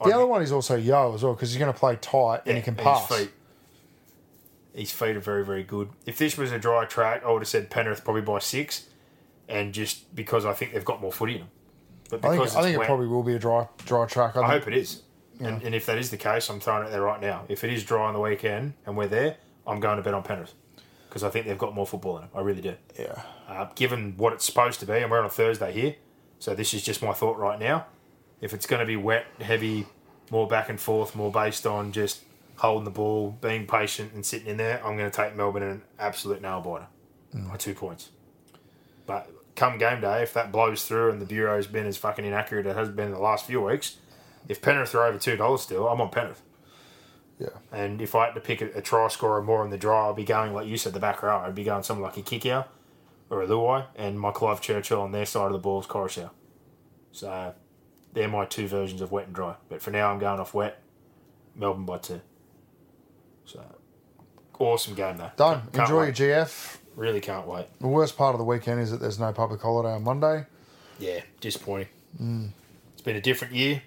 [0.01, 1.97] The I'd other be- one is also Yeo as well because he's going to play
[1.97, 3.09] tight and he can pass.
[3.09, 3.31] His feet,
[4.75, 5.91] his feet are very, very good.
[6.07, 8.87] If this was a dry track, I would have said Penrith probably by six,
[9.49, 11.51] and just because I think they've got more footy in them.
[12.11, 14.37] But I think I think it probably will be a dry dry track.
[14.37, 15.03] I think- hope it is.
[15.41, 17.47] And, and if that is the case, I'm throwing it there right now.
[17.49, 20.23] If it is dry on the weekend and we're there, I'm going to bet on
[20.23, 20.55] Penrith
[21.09, 22.31] because I think they've got more football in them.
[22.33, 22.77] I really do.
[22.97, 23.21] Yeah.
[23.53, 25.95] Uh, given what it's supposed to be, and we're on a Thursday here,
[26.39, 27.85] so this is just my thought right now.
[28.41, 29.87] If it's going to be wet, heavy,
[30.31, 32.23] more back and forth, more based on just
[32.57, 35.69] holding the ball, being patient, and sitting in there, I'm going to take Melbourne in
[35.69, 36.87] an absolute nail biter
[37.51, 38.09] by two points.
[39.05, 42.65] But come game day, if that blows through and the bureau's been as fucking inaccurate
[42.65, 43.97] as it has been in the last few weeks,
[44.49, 46.41] if Penrith are over two dollars still, I'm on Penrith.
[47.39, 47.49] Yeah.
[47.71, 50.17] And if I had to pick a, a try scorer more in the draw, I'd
[50.17, 51.39] be going like you said, the back row.
[51.39, 52.65] I'd be going someone like a Kikau
[53.33, 56.31] or Luai, and my Clive Churchill on their side of the ball is Koroisau.
[57.13, 57.55] So
[58.13, 59.55] they're my two versions of wet and dry.
[59.69, 60.81] But for now, I'm going off wet.
[61.57, 62.21] Melbourne by two.
[63.45, 63.63] So
[64.59, 65.31] awesome game though.
[65.37, 65.63] Done.
[65.73, 66.19] Can't Enjoy wait.
[66.19, 66.77] your GF.
[66.95, 67.67] Really can't wait.
[67.81, 70.47] The worst part of the weekend is that there's no public holiday on Monday.
[70.99, 71.89] Yeah, disappointing.
[72.93, 73.83] It's been a different year,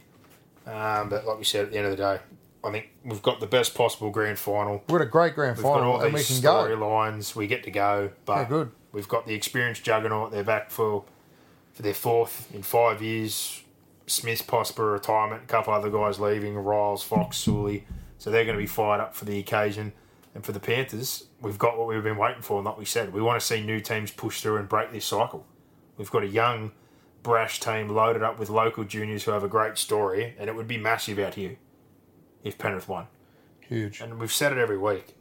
[0.66, 2.20] um, but like we said, at the end of the day,
[2.64, 4.84] I think we've got the best possible grand final.
[4.89, 6.64] We had a great grand We've got final all and we these can go.
[6.66, 7.36] storylines.
[7.36, 8.72] We get to go, but Yeah, good.
[8.96, 10.32] We've got the experienced juggernaut.
[10.32, 11.04] They're back for
[11.74, 13.62] for their fourth in five years.
[14.08, 15.43] Smith's possible retirement.
[15.43, 16.56] A couple other guys leaving.
[16.56, 17.86] Riles, Fox, Sully.
[18.18, 19.91] So they're going to be fired up for the occasion.
[20.34, 22.58] And for the Panthers, we've got what we've been waiting for.
[22.58, 25.06] And like we said, we want to see new teams push through and break this
[25.06, 25.46] cycle.
[25.98, 26.72] We've got a young,
[27.24, 30.68] brash team loaded up with local juniors who have a great story, and it would
[30.68, 31.58] be massive out here
[32.43, 33.08] if Penrith won
[33.62, 34.00] Huge.
[34.00, 35.16] and we've said it every week.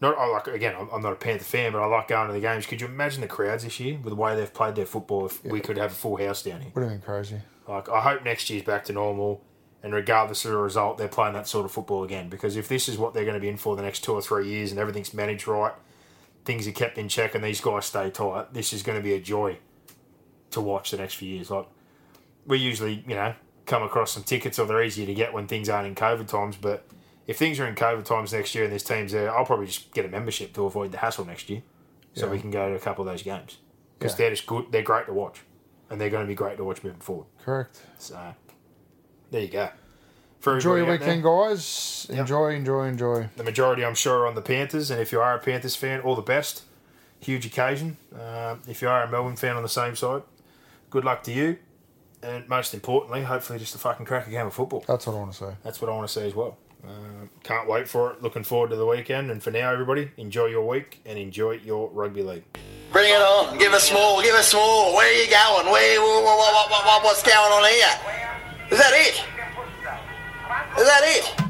[0.00, 0.74] Not I like again.
[0.92, 2.66] I'm, not a Panther fan, but I like going to the games.
[2.66, 5.26] Could you imagine the crowds this year with the way they've played their football?
[5.26, 7.40] If we could have a full house down here, Would have been crazy.
[7.68, 9.44] like I hope next year's back to normal,
[9.82, 12.28] and regardless of the result, they're playing that sort of football again.
[12.30, 14.22] Because if this is what they're going to be in for the next two or
[14.22, 15.74] three years, and everything's managed right,
[16.46, 19.12] things are kept in check, and these guys stay tight, this is going to be
[19.12, 19.58] a joy
[20.52, 21.50] to watch the next few years.
[21.50, 21.66] Like
[22.46, 23.34] we usually, you know,
[23.66, 26.56] come across some tickets, or they're easier to get when things aren't in COVID times.
[26.56, 26.86] But
[27.30, 29.92] if things are in COVID times next year and there's teams there, I'll probably just
[29.94, 31.62] get a membership to avoid the hassle next year,
[32.14, 33.58] so we can go to a couple of those games
[33.98, 34.16] because Yeah.
[34.18, 34.66] they're just good.
[34.72, 35.40] They're great to watch,
[35.88, 37.26] and they're going to be great to watch moving forward.
[37.44, 37.80] Correct.
[37.98, 38.34] So
[39.30, 39.68] there you go.
[40.40, 42.06] For Enjoy your weekend, there, guys.
[42.10, 43.28] Enjoy, enjoy, enjoy.
[43.36, 46.00] The majority, I'm sure, are on the Panthers, and if you are a Panthers fan,
[46.00, 46.62] all the best.
[47.20, 47.98] Huge occasion.
[48.14, 50.22] Um, if you are a Melbourne fan on the same side,
[50.88, 51.58] good luck to you.
[52.22, 54.82] And most importantly, hopefully, just a fucking crack a game of football.
[54.88, 55.54] That's what I want to say.
[55.62, 56.56] That's what I want to say as well.
[56.86, 58.22] Um, can't wait for it.
[58.22, 59.30] Looking forward to the weekend.
[59.30, 62.44] And for now, everybody, enjoy your week and enjoy your rugby league.
[62.92, 63.58] Bring it on.
[63.58, 64.22] Give us more.
[64.22, 64.94] Give us more.
[64.94, 65.72] Where are you going?
[65.72, 66.00] Where?
[66.00, 68.16] What, what, what, what's going on here?
[68.70, 69.22] Is that it?
[70.78, 71.49] Is that it?